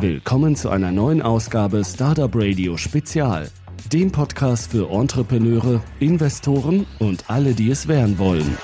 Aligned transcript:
Willkommen 0.00 0.56
zu 0.56 0.68
einer 0.68 0.92
neuen 0.92 1.22
Ausgabe 1.22 1.82
Startup 1.82 2.30
Radio 2.34 2.76
Spezial, 2.76 3.48
dem 3.90 4.12
Podcast 4.12 4.70
für 4.70 4.90
Entrepreneure, 4.90 5.82
Investoren 6.00 6.84
und 6.98 7.24
alle, 7.30 7.54
die 7.54 7.70
es 7.70 7.88
werden 7.88 8.18
wollen. 8.18 8.58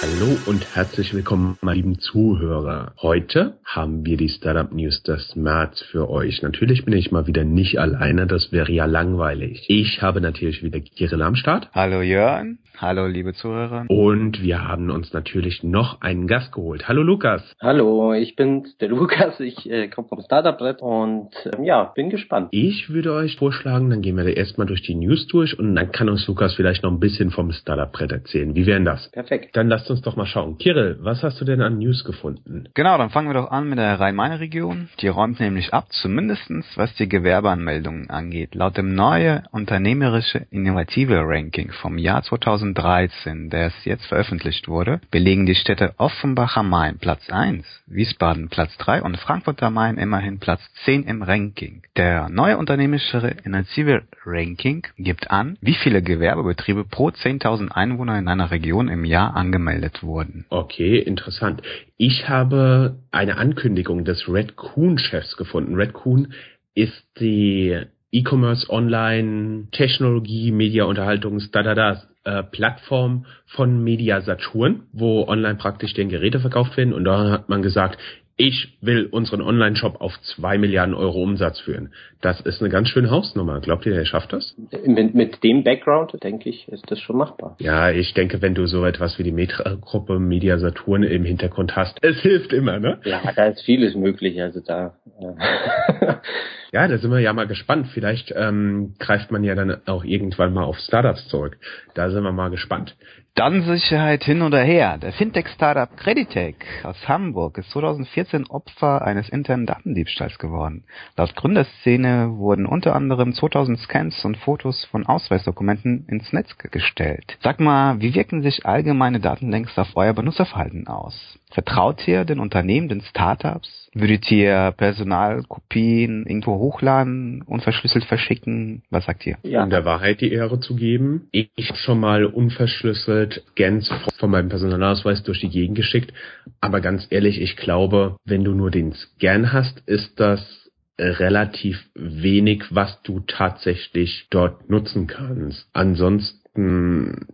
Hallo 0.00 0.36
und 0.46 0.64
herzlich 0.76 1.12
willkommen, 1.12 1.58
meine 1.60 1.78
lieben 1.78 1.98
Zuhörer. 1.98 2.92
Heute 3.02 3.58
haben 3.64 4.06
wir 4.06 4.16
die 4.16 4.28
Startup 4.28 4.72
News 4.72 5.02
des 5.02 5.34
März 5.34 5.82
für 5.90 6.08
euch. 6.08 6.40
Natürlich 6.40 6.84
bin 6.84 6.94
ich 6.94 7.10
mal 7.10 7.26
wieder 7.26 7.42
nicht 7.42 7.80
alleine, 7.80 8.28
das 8.28 8.52
wäre 8.52 8.70
ja 8.70 8.84
langweilig. 8.84 9.64
Ich 9.66 10.00
habe 10.00 10.20
natürlich 10.20 10.62
wieder 10.62 10.78
Kirill 10.78 11.22
am 11.22 11.34
Start. 11.34 11.68
Hallo 11.74 12.00
Jörn. 12.00 12.58
Hallo 12.80 13.08
liebe 13.08 13.32
Zuhörer. 13.32 13.86
Und 13.88 14.40
wir 14.40 14.62
haben 14.62 14.90
uns 14.90 15.12
natürlich 15.12 15.64
noch 15.64 16.00
einen 16.00 16.28
Gast 16.28 16.52
geholt. 16.52 16.86
Hallo 16.86 17.02
Lukas. 17.02 17.42
Hallo, 17.60 18.14
ich 18.14 18.36
bin 18.36 18.68
der 18.80 18.90
Lukas. 18.90 19.40
Ich 19.40 19.68
äh, 19.68 19.88
komme 19.88 20.06
vom 20.06 20.20
Startup-Brett 20.20 20.80
und 20.80 21.30
ähm, 21.56 21.64
ja, 21.64 21.90
bin 21.96 22.08
gespannt. 22.08 22.50
Ich 22.52 22.88
würde 22.88 23.14
euch 23.14 23.34
vorschlagen, 23.34 23.90
dann 23.90 24.00
gehen 24.00 24.16
wir 24.16 24.22
da 24.22 24.30
erstmal 24.30 24.68
durch 24.68 24.82
die 24.82 24.94
News 24.94 25.26
durch 25.26 25.58
und 25.58 25.74
dann 25.74 25.90
kann 25.90 26.08
uns 26.08 26.24
Lukas 26.28 26.54
vielleicht 26.54 26.84
noch 26.84 26.92
ein 26.92 27.00
bisschen 27.00 27.32
vom 27.32 27.50
Startup-Brett 27.50 28.12
erzählen. 28.12 28.54
Wie 28.54 28.66
wären 28.66 28.84
das? 28.84 29.10
Perfekt. 29.10 29.56
Dann 29.56 29.68
lasst 29.68 29.87
uns 29.90 30.02
doch 30.02 30.16
mal 30.16 30.26
schauen. 30.26 30.58
Kirill, 30.58 30.98
was 31.00 31.22
hast 31.22 31.40
du 31.40 31.44
denn 31.44 31.62
an 31.62 31.78
News 31.78 32.04
gefunden? 32.04 32.68
Genau, 32.74 32.98
dann 32.98 33.10
fangen 33.10 33.28
wir 33.28 33.34
doch 33.34 33.50
an 33.50 33.68
mit 33.68 33.78
der 33.78 33.98
Rhein-Main-Region. 33.98 34.88
Die 35.00 35.08
räumt 35.08 35.40
nämlich 35.40 35.72
ab, 35.72 35.86
zumindestens 35.90 36.66
was 36.76 36.94
die 36.94 37.08
Gewerbeanmeldungen 37.08 38.10
angeht. 38.10 38.54
Laut 38.54 38.76
dem 38.76 38.94
neue 38.94 39.42
unternehmerische 39.50 40.46
innovative 40.50 41.20
Ranking 41.24 41.72
vom 41.72 41.98
Jahr 41.98 42.22
2013 42.22 43.48
der 43.50 43.66
es 43.66 43.84
jetzt 43.84 44.06
veröffentlicht 44.06 44.68
wurde, 44.68 45.00
belegen 45.10 45.46
die 45.46 45.54
Städte 45.54 45.94
Offenbach 45.96 46.56
am 46.56 46.70
Main 46.70 46.98
Platz 46.98 47.28
1, 47.30 47.64
Wiesbaden 47.86 48.48
Platz 48.48 48.76
3 48.78 49.02
und 49.02 49.16
Frankfurt 49.18 49.62
am 49.62 49.74
Main 49.74 49.98
immerhin 49.98 50.38
Platz 50.38 50.60
10 50.84 51.04
im 51.04 51.22
Ranking. 51.22 51.82
Der 51.96 52.28
neue 52.28 52.58
unternehmerische 52.58 53.36
Initiative 53.44 54.02
Ranking 54.24 54.86
gibt 54.96 55.30
an, 55.30 55.56
wie 55.60 55.74
viele 55.74 56.02
Gewerbebetriebe 56.02 56.84
pro 56.84 57.08
10.000 57.08 57.70
Einwohner 57.70 58.18
in 58.18 58.28
einer 58.28 58.50
Region 58.50 58.88
im 58.88 59.04
Jahr 59.04 59.34
angemeldet 59.36 59.77
wurden. 60.02 60.44
Okay, 60.50 60.98
interessant. 60.98 61.62
Ich 61.96 62.28
habe 62.28 62.98
eine 63.10 63.36
Ankündigung 63.36 64.04
des 64.04 64.28
Red 64.28 64.56
Coon 64.56 64.98
Chefs 64.98 65.36
gefunden. 65.36 65.74
Red 65.74 65.92
Coon 65.92 66.32
ist 66.74 67.04
die 67.18 67.76
E-Commerce, 68.10 68.70
Online, 68.70 69.68
Technologie, 69.70 70.50
Media, 70.50 70.84
Unterhaltungs, 70.84 71.50
da, 71.50 71.62
da, 71.62 71.74
da, 71.74 72.02
äh, 72.24 72.42
Plattform 72.42 73.26
von 73.46 73.82
Media 73.82 74.20
Saturn, 74.20 74.84
wo 74.92 75.26
online 75.26 75.56
praktisch 75.56 75.94
den 75.94 76.08
Geräte 76.08 76.40
verkauft 76.40 76.76
werden. 76.76 76.94
Und 76.94 77.04
da 77.04 77.30
hat 77.30 77.48
man 77.48 77.62
gesagt, 77.62 77.98
ich 78.38 78.78
will 78.80 79.06
unseren 79.10 79.42
Online-Shop 79.42 80.00
auf 80.00 80.12
zwei 80.22 80.58
Milliarden 80.58 80.94
Euro 80.94 81.20
Umsatz 81.22 81.58
führen. 81.60 81.92
Das 82.20 82.40
ist 82.40 82.60
eine 82.60 82.70
ganz 82.70 82.88
schöne 82.88 83.10
Hausnummer. 83.10 83.60
Glaubt 83.60 83.84
ihr, 83.84 83.94
er 83.94 84.06
schafft 84.06 84.32
das? 84.32 84.54
Mit, 84.86 85.14
mit 85.14 85.42
dem 85.42 85.64
Background, 85.64 86.12
denke 86.22 86.48
ich, 86.48 86.68
ist 86.68 86.88
das 86.88 87.00
schon 87.00 87.16
machbar. 87.16 87.56
Ja, 87.58 87.90
ich 87.90 88.14
denke, 88.14 88.40
wenn 88.40 88.54
du 88.54 88.66
so 88.66 88.84
etwas 88.84 89.18
wie 89.18 89.24
die 89.24 89.32
Metra-Gruppe 89.32 90.20
Media 90.20 90.58
Saturn 90.58 91.02
im 91.02 91.24
Hintergrund 91.24 91.74
hast, 91.74 91.98
es 92.00 92.20
hilft 92.20 92.52
immer, 92.52 92.78
ne? 92.78 93.00
Ja, 93.04 93.20
da 93.34 93.46
ist 93.46 93.62
vieles 93.62 93.96
möglich. 93.96 94.40
Also 94.40 94.60
da. 94.60 94.94
Äh. 95.20 96.14
ja, 96.72 96.86
da 96.86 96.98
sind 96.98 97.10
wir 97.10 97.20
ja 97.20 97.32
mal 97.32 97.46
gespannt. 97.46 97.88
Vielleicht 97.94 98.32
ähm, 98.36 98.94
greift 98.98 99.30
man 99.30 99.44
ja 99.44 99.54
dann 99.54 99.78
auch 99.86 100.04
irgendwann 100.04 100.52
mal 100.52 100.64
auf 100.64 100.78
Startups 100.78 101.28
zurück. 101.28 101.58
Da 101.94 102.10
sind 102.10 102.22
wir 102.22 102.32
mal 102.32 102.50
gespannt. 102.50 102.96
Datensicherheit 103.38 104.24
hin 104.24 104.42
oder 104.42 104.60
her. 104.60 104.98
Der 104.98 105.12
Fintech-Startup 105.12 105.96
Creditec 105.96 106.56
aus 106.82 106.96
Hamburg 107.06 107.56
ist 107.58 107.70
2014 107.70 108.46
Opfer 108.48 109.02
eines 109.02 109.28
internen 109.28 109.64
Datendiebstahls 109.64 110.38
geworden. 110.38 110.82
Laut 111.16 111.36
Gründerszene 111.36 112.32
wurden 112.36 112.66
unter 112.66 112.96
anderem 112.96 113.32
2000 113.32 113.78
Scans 113.78 114.24
und 114.24 114.36
Fotos 114.38 114.84
von 114.86 115.06
Ausweisdokumenten 115.06 116.04
ins 116.08 116.32
Netz 116.32 116.58
gestellt. 116.58 117.38
Sag 117.40 117.60
mal, 117.60 118.00
wie 118.00 118.12
wirken 118.12 118.42
sich 118.42 118.66
allgemeine 118.66 119.20
Datenlinks 119.20 119.78
auf 119.78 119.92
euer 119.94 120.14
Benutzerverhalten 120.14 120.88
aus? 120.88 121.38
Vertraut 121.52 122.06
ihr 122.08 122.24
den 122.24 122.40
Unternehmen, 122.40 122.88
den 122.88 123.02
Startups? 123.02 123.87
Würdet 124.00 124.30
ihr 124.30 124.72
Personalkopien 124.76 126.24
irgendwo 126.24 126.58
hochladen, 126.58 127.42
unverschlüsselt 127.42 128.04
verschicken? 128.04 128.82
Was 128.90 129.06
sagt 129.06 129.26
ihr? 129.26 129.38
Ja. 129.42 129.64
Um 129.64 129.70
der 129.70 129.84
Wahrheit 129.84 130.20
die 130.20 130.32
Ehre 130.32 130.60
zu 130.60 130.76
geben. 130.76 131.28
Ich 131.32 131.50
habe 131.68 131.78
schon 131.78 131.98
mal 131.98 132.24
unverschlüsselt 132.24 133.42
Scans 133.50 133.90
von 134.18 134.30
meinem 134.30 134.48
Personalausweis 134.50 135.24
durch 135.24 135.40
die 135.40 135.48
Gegend 135.48 135.76
geschickt. 135.76 136.12
Aber 136.60 136.80
ganz 136.80 137.08
ehrlich, 137.10 137.40
ich 137.40 137.56
glaube, 137.56 138.16
wenn 138.24 138.44
du 138.44 138.52
nur 138.52 138.70
den 138.70 138.92
Scan 138.92 139.52
hast, 139.52 139.80
ist 139.86 140.20
das 140.20 140.68
relativ 140.98 141.78
wenig, 141.94 142.64
was 142.70 143.02
du 143.02 143.20
tatsächlich 143.20 144.26
dort 144.30 144.68
nutzen 144.70 145.06
kannst. 145.06 145.68
Ansonsten 145.72 146.47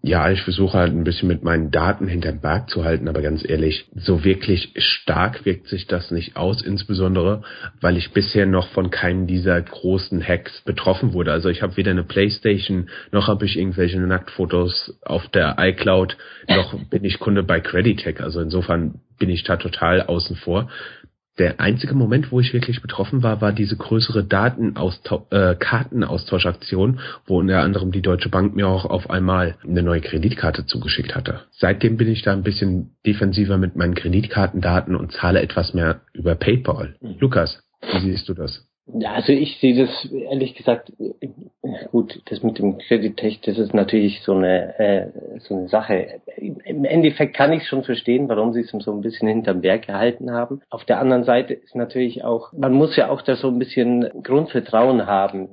ja, 0.03 0.31
ich 0.31 0.43
versuche 0.43 0.77
halt 0.77 0.93
ein 0.93 1.05
bisschen 1.05 1.29
mit 1.29 1.43
meinen 1.43 1.71
Daten 1.71 2.07
hinterm 2.09 2.41
Berg 2.41 2.69
zu 2.69 2.85
halten, 2.85 3.09
aber 3.09 3.23
ganz 3.23 3.43
ehrlich, 3.49 3.87
so 3.95 4.23
wirklich 4.23 4.75
stark 4.77 5.47
wirkt 5.47 5.69
sich 5.69 5.87
das 5.87 6.11
nicht 6.11 6.37
aus, 6.37 6.61
insbesondere, 6.61 7.43
weil 7.81 7.97
ich 7.97 8.13
bisher 8.13 8.45
noch 8.45 8.69
von 8.69 8.91
keinem 8.91 9.27
dieser 9.27 9.63
großen 9.63 10.23
Hacks 10.23 10.61
betroffen 10.67 11.15
wurde. 11.15 11.33
Also 11.33 11.49
ich 11.49 11.63
habe 11.63 11.79
weder 11.79 11.93
eine 11.93 12.05
Playstation, 12.05 12.91
noch 13.13 13.29
habe 13.29 13.47
ich 13.47 13.57
irgendwelche 13.57 13.99
Nacktfotos 13.99 14.99
auf 15.07 15.27
der 15.29 15.57
iCloud, 15.59 16.19
noch 16.49 16.79
bin 16.91 17.05
ich 17.05 17.19
Kunde 17.19 17.43
bei 17.45 17.61
Creditec. 17.61 18.21
Also 18.21 18.43
insofern 18.43 19.01
bin 19.19 19.31
ich 19.31 19.43
da 19.45 19.57
total 19.57 20.03
außen 20.03 20.37
vor. 20.37 20.69
Der 21.39 21.59
einzige 21.59 21.95
Moment, 21.95 22.31
wo 22.31 22.39
ich 22.39 22.53
wirklich 22.53 22.81
betroffen 22.81 23.25
war, 23.25 23.41
war 23.41 23.53
diese 23.53 23.77
größere 23.77 24.23
Datenaustausch, 24.25 25.23
äh, 25.31 25.57
Kartenaustauschaktion, 25.57 27.01
wo 27.27 27.41
unter 27.41 27.61
anderem 27.61 27.91
die 27.91 28.03
Deutsche 28.03 28.29
Bank 28.29 28.55
mir 28.55 28.69
auch 28.69 28.85
auf 28.85 29.11
einmal 29.11 29.57
eine 29.65 29.83
neue 29.83 30.01
Kreditkarte 30.01 30.65
zugeschickt 30.67 31.17
hatte. 31.17 31.41
Seitdem 31.51 31.97
bin 31.97 32.09
ich 32.09 32.23
da 32.23 32.33
ein 32.33 32.45
bisschen 32.45 32.97
defensiver 33.05 33.59
mit 33.59 33.75
meinen 33.75 33.95
Kreditkartendaten 33.95 34.95
und 34.95 35.13
zahle 35.13 35.43
etwas 35.43 35.75
mehr 35.75 36.03
über 36.13 36.37
PayPal. 36.37 36.95
Mhm. 37.01 37.17
Lukas, 37.19 37.61
wie 37.93 38.01
siehst 38.01 38.29
du 38.29 38.35
das? 38.35 38.69
Also 39.05 39.33
ich 39.33 39.59
sehe 39.61 39.87
das 39.87 40.05
ehrlich 40.05 40.55
gesagt 40.55 40.93
gut. 41.91 42.21
Das 42.27 42.43
mit 42.43 42.59
dem 42.59 42.77
Credit-Tech, 42.77 43.41
das 43.41 43.57
ist 43.57 43.73
natürlich 43.73 44.21
so 44.23 44.35
eine 44.35 44.79
äh, 44.79 45.07
so 45.41 45.57
eine 45.57 45.69
Sache. 45.69 46.21
Im 46.37 46.85
Endeffekt 46.85 47.35
kann 47.35 47.53
ich 47.53 47.67
schon 47.67 47.83
verstehen, 47.83 48.29
warum 48.29 48.53
sie 48.53 48.61
es 48.61 48.71
so 48.71 48.93
ein 48.93 49.01
bisschen 49.01 49.29
hinterm 49.29 49.63
Berg 49.63 49.87
gehalten 49.87 50.33
haben. 50.33 50.61
Auf 50.69 50.85
der 50.85 51.01
anderen 51.01 51.25
Seite 51.25 51.55
ist 51.55 51.75
natürlich 51.75 52.25
auch, 52.25 52.53
man 52.53 52.75
muss 52.75 52.95
ja 52.97 53.09
auch 53.09 53.23
da 53.23 53.37
so 53.37 53.49
ein 53.49 53.59
bisschen 53.59 54.11
Grundvertrauen 54.23 55.07
haben. 55.07 55.49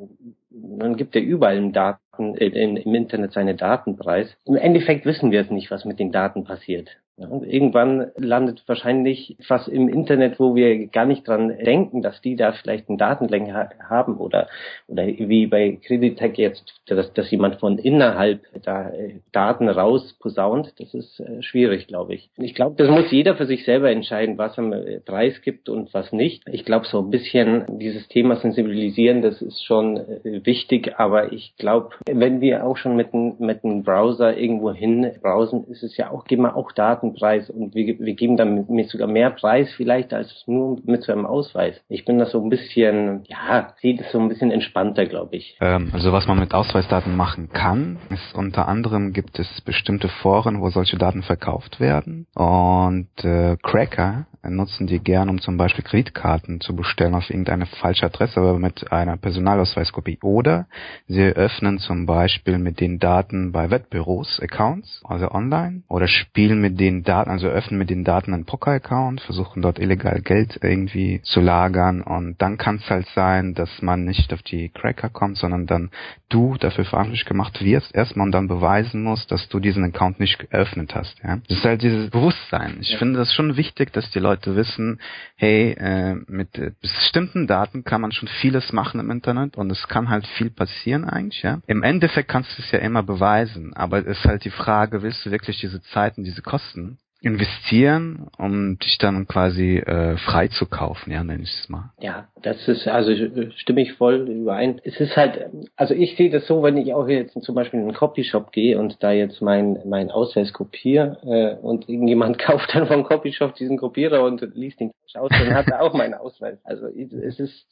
Man 0.49 0.97
gibt 0.97 1.15
ja 1.15 1.21
überall 1.21 1.57
im 1.57 1.71
Daten, 1.71 2.35
äh, 2.35 2.47
im 2.47 2.93
Internet 2.93 3.31
seine 3.31 3.55
Datenpreis. 3.55 4.35
Im 4.45 4.57
Endeffekt 4.57 5.05
wissen 5.05 5.31
wir 5.31 5.39
es 5.39 5.49
nicht, 5.49 5.71
was 5.71 5.85
mit 5.85 5.99
den 5.99 6.11
Daten 6.11 6.43
passiert. 6.43 6.89
Und 7.17 7.45
irgendwann 7.45 8.11
landet 8.17 8.63
wahrscheinlich 8.67 9.37
was 9.47 9.67
im 9.67 9.87
Internet, 9.87 10.39
wo 10.39 10.55
wir 10.55 10.87
gar 10.87 11.05
nicht 11.05 11.27
dran 11.27 11.49
denken, 11.49 12.01
dass 12.01 12.19
die 12.21 12.35
da 12.35 12.51
vielleicht 12.51 12.89
einen 12.89 12.97
Datenlänge 12.97 13.69
haben 13.87 14.17
oder 14.17 14.47
oder 14.87 15.05
wie 15.05 15.45
bei 15.47 15.77
Creditec 15.85 16.37
jetzt, 16.37 16.81
dass, 16.87 17.13
dass 17.13 17.29
jemand 17.29 17.57
von 17.57 17.77
innerhalb 17.77 18.41
da 18.63 18.89
äh, 18.89 19.19
Daten 19.31 19.69
rausposaunt. 19.69 20.73
Das 20.79 20.93
ist 20.93 21.19
äh, 21.19 21.41
schwierig, 21.43 21.87
glaube 21.87 22.15
ich. 22.15 22.29
Ich 22.37 22.55
glaube, 22.55 22.75
das 22.77 22.89
muss 22.89 23.11
jeder 23.11 23.35
für 23.35 23.45
sich 23.45 23.65
selber 23.65 23.91
entscheiden, 23.91 24.37
was 24.37 24.57
er 24.57 24.71
äh, 24.71 24.99
Preis 24.99 25.41
gibt 25.41 25.69
und 25.69 25.93
was 25.93 26.11
nicht. 26.11 26.43
Ich 26.51 26.65
glaube, 26.65 26.87
so 26.87 26.99
ein 26.99 27.09
bisschen 27.11 27.65
dieses 27.79 28.07
Thema 28.07 28.37
sensibilisieren, 28.37 29.21
das 29.21 29.41
ist 29.41 29.63
schon 29.63 29.99
wichtig, 30.23 30.93
aber 30.97 31.33
ich 31.33 31.55
glaube, 31.57 31.89
wenn 32.09 32.41
wir 32.41 32.65
auch 32.65 32.77
schon 32.77 32.95
mit 32.95 33.13
mit 33.13 33.63
einem 33.63 33.83
Browser 33.83 34.37
irgendwo 34.37 34.71
hin 34.71 35.11
browsen, 35.21 35.65
ist 35.65 35.83
es 35.83 35.97
ja 35.97 36.11
auch, 36.11 36.23
geben 36.25 36.43
wir 36.43 36.55
auch 36.55 36.71
Daten 36.71 37.00
Preis 37.09 37.49
und 37.49 37.75
wir, 37.75 37.99
wir 37.99 38.13
geben 38.13 38.37
dann 38.37 38.65
mit 38.69 38.89
sogar 38.89 39.07
mehr 39.07 39.31
Preis 39.31 39.71
vielleicht 39.75 40.13
als 40.13 40.43
nur 40.47 40.79
mit 40.85 41.03
so 41.03 41.11
einem 41.11 41.25
Ausweis. 41.25 41.75
Ich 41.89 42.05
bin 42.05 42.17
da 42.17 42.25
so 42.25 42.41
ein 42.41 42.49
bisschen, 42.49 43.23
ja, 43.27 43.73
sehe 43.81 43.97
das 43.97 44.11
so 44.11 44.19
ein 44.19 44.29
bisschen 44.29 44.51
entspannter, 44.51 45.05
glaube 45.05 45.35
ich. 45.35 45.57
Ähm, 45.61 45.89
also 45.93 46.11
was 46.11 46.27
man 46.27 46.39
mit 46.39 46.53
Ausweisdaten 46.53 47.15
machen 47.15 47.49
kann, 47.51 47.97
ist 48.09 48.35
unter 48.35 48.67
anderem 48.67 49.13
gibt 49.13 49.39
es 49.39 49.61
bestimmte 49.61 50.07
Foren, 50.07 50.61
wo 50.61 50.69
solche 50.69 50.97
Daten 50.97 51.23
verkauft 51.23 51.79
werden 51.79 52.27
und 52.35 53.09
äh, 53.23 53.57
Cracker 53.61 54.25
nutzen 54.49 54.87
die 54.87 54.99
gern, 54.99 55.29
um 55.29 55.39
zum 55.39 55.57
Beispiel 55.57 55.83
Kreditkarten 55.83 56.61
zu 56.61 56.75
bestellen 56.75 57.13
auf 57.13 57.29
irgendeine 57.29 57.65
falsche 57.65 58.07
Adresse, 58.07 58.39
aber 58.39 58.57
mit 58.57 58.91
einer 58.91 59.17
Personalausweiskopie. 59.17 60.19
Oder 60.21 60.67
sie 61.07 61.21
öffnen 61.21 61.79
zum 61.79 62.05
Beispiel 62.05 62.57
mit 62.57 62.79
den 62.79 62.99
Daten 62.99 63.51
bei 63.51 63.69
Wettbüros 63.69 64.39
Accounts, 64.41 65.01
also 65.05 65.31
online, 65.31 65.83
oder 65.87 66.07
spielen 66.07 66.59
mit 66.61 66.79
den 66.79 67.03
Daten, 67.03 67.29
also 67.29 67.47
öffnen 67.47 67.77
mit 67.77 67.89
den 67.89 68.03
Daten 68.03 68.33
einen 68.33 68.45
Poker-Account, 68.45 69.21
versuchen 69.21 69.61
dort 69.61 69.79
illegal 69.79 70.21
Geld 70.21 70.59
irgendwie 70.61 71.21
zu 71.23 71.39
lagern 71.39 72.01
und 72.01 72.41
dann 72.41 72.57
kann 72.57 72.77
es 72.77 72.89
halt 72.89 73.07
sein, 73.13 73.53
dass 73.53 73.81
man 73.81 74.05
nicht 74.05 74.33
auf 74.33 74.41
die 74.41 74.69
Cracker 74.69 75.09
kommt, 75.09 75.37
sondern 75.37 75.67
dann 75.67 75.91
du 76.29 76.55
dafür 76.59 76.85
verantwortlich 76.85 77.25
gemacht 77.25 77.63
wirst, 77.63 77.93
erstmal 77.93 78.25
und 78.25 78.31
dann 78.31 78.47
beweisen 78.47 79.03
musst, 79.03 79.31
dass 79.31 79.47
du 79.49 79.59
diesen 79.59 79.83
Account 79.83 80.19
nicht 80.19 80.39
geöffnet 80.39 80.95
hast. 80.95 81.19
Ja? 81.23 81.37
Das 81.47 81.57
ist 81.59 81.65
halt 81.65 81.81
dieses 81.81 82.09
Bewusstsein. 82.09 82.77
Ich 82.79 82.91
ja. 82.91 82.97
finde 82.97 83.19
das 83.19 83.33
schon 83.33 83.57
wichtig, 83.57 83.91
dass 83.93 84.09
die 84.11 84.19
Leute 84.19 84.30
Leute 84.31 84.55
wissen, 84.55 84.99
hey, 85.35 85.71
äh, 85.73 86.15
mit 86.27 86.49
bestimmten 86.79 87.47
Daten 87.47 87.83
kann 87.83 88.01
man 88.01 88.13
schon 88.13 88.29
vieles 88.29 88.71
machen 88.71 88.99
im 88.99 89.11
Internet 89.11 89.57
und 89.57 89.69
es 89.71 89.87
kann 89.89 90.09
halt 90.09 90.25
viel 90.25 90.49
passieren 90.49 91.03
eigentlich, 91.03 91.41
ja. 91.41 91.59
Im 91.67 91.83
Endeffekt 91.83 92.29
kannst 92.29 92.57
du 92.57 92.61
es 92.61 92.71
ja 92.71 92.79
immer 92.79 93.03
beweisen, 93.03 93.73
aber 93.73 93.99
es 93.99 94.19
ist 94.19 94.25
halt 94.25 94.45
die 94.45 94.49
Frage, 94.49 95.03
willst 95.03 95.25
du 95.25 95.31
wirklich 95.31 95.59
diese 95.59 95.81
Zeiten, 95.81 96.23
diese 96.23 96.41
Kosten 96.41 96.97
investieren, 97.21 98.27
um 98.39 98.79
dich 98.79 98.97
dann 98.97 99.27
quasi 99.27 99.77
äh, 99.77 100.17
frei 100.17 100.47
zu 100.47 100.65
kaufen, 100.65 101.11
ja, 101.11 101.23
nenne 101.23 101.43
ich 101.43 101.49
es 101.49 101.69
mal. 101.69 101.91
Ja, 101.99 102.27
das 102.41 102.67
ist, 102.67 102.87
also 102.87 103.13
stimme 103.57 103.83
ich 103.83 103.93
voll 103.93 104.27
überein. 104.27 104.81
Es 104.83 104.99
ist 104.99 105.15
halt, 105.15 105.51
also 105.75 105.93
ich 105.93 106.17
sehe 106.17 106.31
das 106.31 106.47
so, 106.47 106.63
wenn 106.63 106.77
ich 106.77 106.95
auch 106.95 107.07
jetzt 107.07 107.39
zum 107.43 107.53
Beispiel 107.53 107.79
in 107.79 107.85
einen 107.85 107.95
Copyshop 107.95 108.51
gehe 108.51 108.79
und 108.79 109.03
da 109.03 109.11
jetzt 109.11 109.39
mein, 109.39 109.77
mein 109.85 110.09
Ausweis 110.09 110.51
kopiere 110.51 111.19
äh, 111.23 111.63
und 111.63 111.87
irgendjemand 111.87 112.39
kauft 112.39 112.73
dann 112.73 112.87
vom 112.87 113.03
Copyshop 113.03 113.53
diesen 113.53 113.77
Kopierer 113.77 114.23
und 114.23 114.41
liest 114.55 114.79
den 114.79 114.91
aus, 115.15 115.29
dann 115.29 115.53
hat 115.53 115.67
er 115.67 115.81
auch 115.81 115.93
meinen 115.93 116.13
Ausweis. 116.13 116.57
Also 116.63 116.87
es 116.87 117.39
ist, 117.39 117.67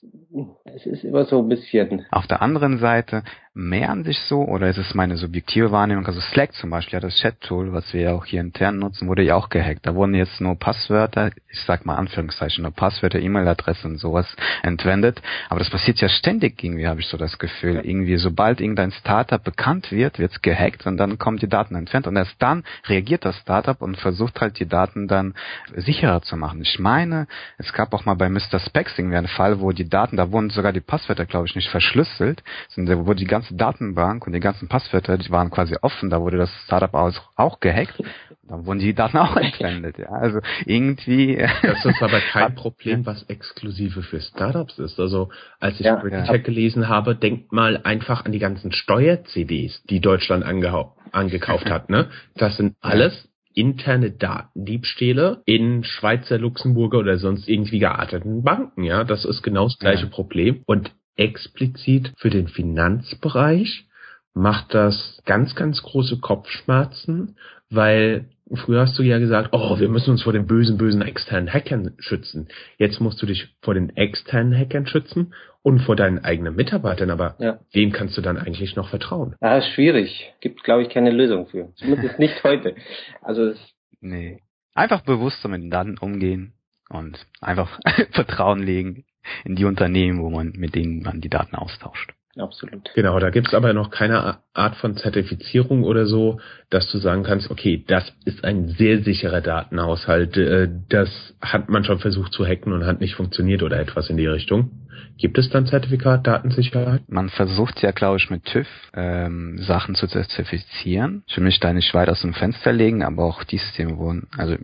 es 0.65 0.85
ist 0.85 1.03
immer 1.03 1.25
so 1.25 1.39
ein 1.39 1.49
bisschen. 1.49 2.05
Auf 2.11 2.27
der 2.27 2.41
anderen 2.41 2.79
Seite, 2.79 3.23
mehren 3.59 4.03
sich 4.03 4.19
so 4.21 4.43
oder 4.43 4.69
ist 4.69 4.77
es 4.77 4.95
meine 4.95 5.17
subjektive 5.17 5.71
Wahrnehmung? 5.71 6.05
Also 6.05 6.21
Slack 6.21 6.53
zum 6.53 6.69
Beispiel, 6.69 6.93
ja, 6.93 6.99
das 7.01 7.15
Chat-Tool, 7.15 7.73
was 7.73 7.93
wir 7.93 8.01
ja 8.01 8.13
auch 8.13 8.25
hier 8.25 8.39
intern 8.39 8.79
nutzen, 8.79 9.07
wurde 9.07 9.23
ja 9.23 9.35
auch 9.35 9.49
gehackt. 9.49 9.85
Da 9.85 9.95
wurden 9.95 10.15
jetzt 10.15 10.39
nur 10.39 10.57
Passwörter, 10.57 11.31
ich 11.49 11.59
sag 11.65 11.85
mal 11.85 11.95
Anführungszeichen, 11.95 12.61
nur 12.61 12.71
Passwörter, 12.71 13.19
E-Mail-Adressen 13.19 13.91
und 13.91 13.97
sowas 13.97 14.33
entwendet. 14.63 15.21
Aber 15.49 15.59
das 15.59 15.69
passiert 15.69 15.99
ja 15.99 16.07
ständig 16.07 16.63
irgendwie, 16.63 16.87
habe 16.87 17.01
ich 17.01 17.07
so 17.07 17.17
das 17.17 17.37
Gefühl. 17.37 17.81
Irgendwie, 17.83 18.17
sobald 18.17 18.61
irgendein 18.61 18.91
Startup 18.91 19.43
bekannt 19.43 19.91
wird, 19.91 20.19
wird's 20.19 20.41
gehackt 20.41 20.85
und 20.85 20.97
dann 20.97 21.17
kommen 21.17 21.37
die 21.37 21.49
Daten 21.49 21.75
entfernt 21.75 22.07
und 22.07 22.15
erst 22.15 22.35
dann 22.39 22.63
reagiert 22.87 23.25
das 23.25 23.37
Startup 23.39 23.81
und 23.81 23.97
versucht 23.97 24.39
halt 24.39 24.59
die 24.59 24.67
Daten 24.67 25.07
dann 25.07 25.33
sicherer 25.75 26.21
zu 26.21 26.37
machen. 26.37 26.61
Ich 26.61 26.79
meine, 26.79 27.27
es 27.57 27.73
gab 27.73 27.93
auch 27.93 28.05
mal 28.05 28.13
bei 28.13 28.29
Mr. 28.29 28.59
Specs 28.59 28.97
irgendwie 28.97 29.17
einen 29.17 29.27
Fall, 29.27 29.59
wo 29.59 29.71
die 29.73 29.89
Daten, 29.89 30.15
da 30.15 30.31
wurden 30.31 30.49
sogar 30.49 30.71
die 30.71 30.79
Passwörter, 30.79 31.25
glaube 31.25 31.47
ich, 31.47 31.55
nicht 31.55 31.69
verschlüsselt, 31.69 32.41
sondern 32.69 32.99
da 32.99 33.05
wurde 33.05 33.19
die 33.19 33.25
ganze 33.25 33.48
ganze 33.49 33.55
Datenbank 33.55 34.25
und 34.25 34.33
die 34.33 34.39
ganzen 34.39 34.67
Passwörter, 34.67 35.17
die 35.17 35.29
waren 35.29 35.49
quasi 35.49 35.75
offen, 35.81 36.09
da 36.09 36.21
wurde 36.21 36.37
das 36.37 36.51
Startup 36.65 36.93
auch, 36.93 37.13
auch 37.35 37.59
gehackt. 37.59 38.01
Dann 38.43 38.65
wurden 38.65 38.79
die 38.79 38.93
Daten 38.93 39.17
auch 39.17 39.35
entwendet, 39.35 39.97
ja. 39.99 40.09
Also 40.09 40.39
irgendwie. 40.65 41.37
Das 41.61 41.85
ist 41.85 42.01
aber 42.01 42.19
kein 42.19 42.55
Problem, 42.55 43.05
was 43.05 43.23
exklusive 43.23 44.01
für 44.01 44.21
Startups 44.21 44.79
ist. 44.79 44.99
Also 44.99 45.29
als 45.59 45.79
ich 45.79 45.85
ja, 45.85 46.03
ja. 46.05 46.37
gelesen 46.37 46.87
habe, 46.89 47.15
denkt 47.15 47.51
mal 47.51 47.79
einfach 47.83 48.25
an 48.25 48.31
die 48.31 48.39
ganzen 48.39 48.71
Steuer-CDs, 48.71 49.83
die 49.83 49.99
Deutschland 49.99 50.43
angekauft 50.43 51.69
hat, 51.69 51.89
ne? 51.89 52.09
Das 52.35 52.57
sind 52.57 52.75
alles 52.81 53.27
interne 53.53 54.11
Datendiebstähle 54.11 55.41
in 55.45 55.83
Schweizer, 55.83 56.37
Luxemburger 56.37 56.99
oder 56.99 57.17
sonst 57.17 57.49
irgendwie 57.49 57.79
gearteten 57.79 58.43
Banken, 58.43 58.83
ja. 58.83 59.03
Das 59.03 59.25
ist 59.25 59.43
genau 59.43 59.65
das 59.65 59.77
gleiche 59.77 60.05
ja. 60.05 60.09
Problem. 60.09 60.63
Und 60.65 60.91
explizit 61.19 62.13
für 62.17 62.29
den 62.29 62.47
Finanzbereich 62.47 63.85
macht 64.33 64.73
das 64.73 65.21
ganz, 65.25 65.55
ganz 65.55 65.81
große 65.83 66.19
Kopfschmerzen, 66.19 67.35
weil 67.69 68.29
früher 68.53 68.81
hast 68.81 68.97
du 68.97 69.03
ja 69.03 69.19
gesagt, 69.19 69.49
oh, 69.51 69.79
wir 69.79 69.89
müssen 69.89 70.11
uns 70.11 70.23
vor 70.23 70.33
den 70.33 70.47
bösen, 70.47 70.77
bösen 70.77 71.01
externen 71.01 71.51
Hackern 71.51 71.93
schützen. 71.99 72.47
Jetzt 72.77 72.99
musst 73.01 73.21
du 73.21 73.25
dich 73.25 73.53
vor 73.61 73.73
den 73.73 73.95
externen 73.95 74.57
Hackern 74.57 74.87
schützen 74.87 75.33
und 75.61 75.79
vor 75.81 75.95
deinen 75.95 76.23
eigenen 76.23 76.55
Mitarbeitern. 76.55 77.09
Aber 77.09 77.35
ja. 77.39 77.59
wem 77.73 77.91
kannst 77.91 78.17
du 78.17 78.21
dann 78.21 78.37
eigentlich 78.37 78.75
noch 78.75 78.89
vertrauen? 78.89 79.35
Ja, 79.41 79.57
ist 79.57 79.69
schwierig. 79.69 80.33
Gibt, 80.39 80.63
glaube 80.63 80.83
ich, 80.83 80.89
keine 80.89 81.11
Lösung 81.11 81.47
für. 81.47 81.73
Zumindest 81.75 82.17
nicht 82.17 82.43
heute. 82.43 82.75
Also 83.21 83.53
nee. 83.99 84.41
Einfach 84.73 85.01
bewusster 85.01 85.49
mit 85.49 85.61
den 85.61 85.71
Daten 85.71 85.97
umgehen 85.97 86.53
und 86.89 87.17
einfach 87.41 87.79
Vertrauen 88.11 88.63
legen 88.63 89.03
in 89.45 89.55
die 89.55 89.65
Unternehmen, 89.65 90.21
wo 90.21 90.29
man, 90.29 90.53
mit 90.55 90.75
denen 90.75 91.01
man 91.01 91.21
die 91.21 91.29
Daten 91.29 91.55
austauscht. 91.55 92.13
Absolut. 92.37 92.89
Genau, 92.95 93.19
da 93.19 93.31
gibt's 93.31 93.53
aber 93.53 93.73
noch 93.73 93.89
keine 93.89 94.37
Art 94.53 94.75
von 94.77 94.95
Zertifizierung 94.95 95.83
oder 95.83 96.05
so, 96.05 96.39
dass 96.69 96.89
du 96.91 96.99
sagen 96.99 97.23
kannst, 97.23 97.49
okay, 97.49 97.83
das 97.85 98.13
ist 98.23 98.43
ein 98.43 98.69
sehr 98.69 99.03
sicherer 99.03 99.41
Datenhaushalt, 99.41 100.37
äh, 100.37 100.69
das 100.89 101.09
hat 101.41 101.69
man 101.69 101.83
schon 101.83 101.99
versucht 101.99 102.31
zu 102.31 102.45
hacken 102.45 102.71
und 102.71 102.85
hat 102.85 103.01
nicht 103.01 103.15
funktioniert 103.15 103.63
oder 103.63 103.79
etwas 103.79 104.09
in 104.09 104.17
die 104.17 104.27
Richtung. 104.27 104.71
Gibt 105.17 105.37
es 105.37 105.49
dann 105.49 105.65
Zertifikat 105.65 106.25
Datensicherheit? 106.25 107.01
Man 107.09 107.29
versucht 107.29 107.81
ja, 107.81 107.91
glaube 107.91 108.17
ich, 108.17 108.29
mit 108.29 108.45
TÜV 108.45 108.67
ähm, 108.93 109.57
Sachen 109.57 109.95
zu 109.95 110.07
zertifizieren. 110.07 111.23
Ich 111.27 111.35
will 111.35 111.43
mich 111.43 111.59
da 111.59 111.73
nicht 111.73 111.93
weit 111.93 112.09
aus 112.09 112.21
dem 112.21 112.33
Fenster 112.33 112.71
legen, 112.71 113.03
aber 113.03 113.25
auch 113.25 113.43
die 113.43 113.57
Systeme 113.57 113.97
wurden, 113.97 114.27
also 114.37 114.55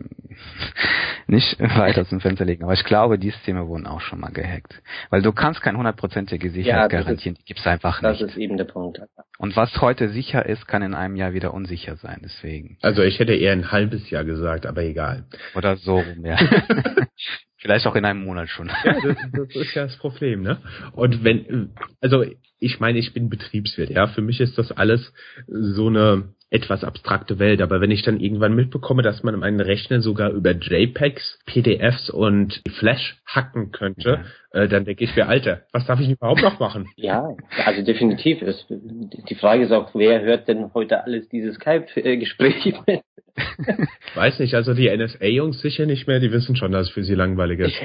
nicht 1.26 1.60
weit 1.60 1.98
aus 1.98 2.08
dem 2.08 2.20
Fenster 2.20 2.44
legen, 2.44 2.64
aber 2.64 2.72
ich 2.72 2.84
glaube, 2.84 3.18
die 3.18 3.30
Systeme 3.30 3.66
wurden 3.66 3.86
auch 3.86 4.00
schon 4.00 4.20
mal 4.20 4.30
gehackt. 4.30 4.80
Weil 5.10 5.20
du 5.20 5.32
kannst 5.32 5.60
keine 5.60 5.76
hundertprozentige 5.76 6.50
Sicherheit 6.50 6.90
ja, 6.90 7.00
garantieren, 7.00 7.36
die 7.38 7.44
gibt's 7.44 7.66
einfach 7.66 8.00
das 8.00 8.12
nicht. 8.12 8.22
Das 8.22 8.30
ist 8.30 8.36
eben 8.38 8.56
der 8.56 8.64
Punkt. 8.64 9.00
Und 9.38 9.56
was 9.56 9.80
heute 9.82 10.08
sicher 10.08 10.46
ist, 10.46 10.66
kann 10.66 10.82
in 10.82 10.94
einem 10.94 11.16
Jahr 11.16 11.34
wieder 11.34 11.52
unsicher 11.52 11.96
sein, 11.96 12.20
deswegen. 12.24 12.78
Also 12.80 13.02
ich 13.02 13.18
hätte 13.18 13.34
eher 13.34 13.52
ein 13.52 13.70
halbes 13.72 14.08
Jahr 14.08 14.24
gesagt, 14.24 14.64
aber 14.64 14.82
egal. 14.82 15.24
Oder 15.54 15.76
so 15.76 15.98
rum, 15.98 16.24
ja. 16.24 16.38
Vielleicht 17.66 17.88
auch 17.88 17.96
in 17.96 18.04
einem 18.04 18.24
Monat 18.24 18.48
schon. 18.48 18.70
Ja, 18.84 18.94
das, 19.02 19.16
das 19.32 19.56
ist 19.56 19.74
ja 19.74 19.82
das 19.82 19.96
Problem, 19.96 20.42
ne? 20.42 20.58
Und 20.92 21.24
wenn, 21.24 21.70
also 22.00 22.24
ich 22.60 22.78
meine, 22.78 23.00
ich 23.00 23.12
bin 23.12 23.28
Betriebswirt, 23.28 23.90
ja. 23.90 24.06
Für 24.06 24.22
mich 24.22 24.38
ist 24.38 24.56
das 24.56 24.70
alles 24.70 25.12
so 25.48 25.88
eine 25.88 26.28
etwas 26.48 26.84
abstrakte 26.84 27.40
Welt. 27.40 27.60
Aber 27.60 27.80
wenn 27.80 27.90
ich 27.90 28.02
dann 28.02 28.20
irgendwann 28.20 28.54
mitbekomme, 28.54 29.02
dass 29.02 29.24
man 29.24 29.36
meinen 29.36 29.58
Rechner 29.58 30.00
sogar 30.00 30.30
über 30.30 30.52
JPEGs, 30.52 31.40
PDFs 31.44 32.08
und 32.08 32.62
Flash 32.78 33.20
hacken 33.26 33.72
könnte, 33.72 34.24
ja. 34.54 34.60
äh, 34.60 34.68
dann 34.68 34.84
denke 34.84 35.02
ich 35.02 35.16
mir, 35.16 35.26
Alter, 35.26 35.62
was 35.72 35.86
darf 35.86 35.98
ich 35.98 36.08
überhaupt 36.08 36.42
noch 36.42 36.60
machen? 36.60 36.88
Ja, 36.94 37.34
also 37.64 37.82
definitiv. 37.82 38.42
Ist, 38.42 38.64
die 38.70 39.34
Frage 39.34 39.64
ist 39.64 39.72
auch, 39.72 39.92
wer 39.94 40.20
hört 40.22 40.46
denn 40.46 40.72
heute 40.72 41.02
alles 41.02 41.28
dieses 41.30 41.56
Skype-Gespräch 41.56 42.76
mit? 42.86 43.00
Weiß 44.16 44.38
nicht, 44.38 44.54
also 44.54 44.72
die 44.72 44.88
NSA-Jungs 44.88 45.60
sicher 45.60 45.84
nicht 45.84 46.06
mehr, 46.06 46.20
die 46.20 46.32
wissen 46.32 46.56
schon, 46.56 46.72
dass 46.72 46.88
es 46.88 46.92
für 46.92 47.04
sie 47.04 47.14
langweilig 47.14 47.60
ist. 47.60 47.76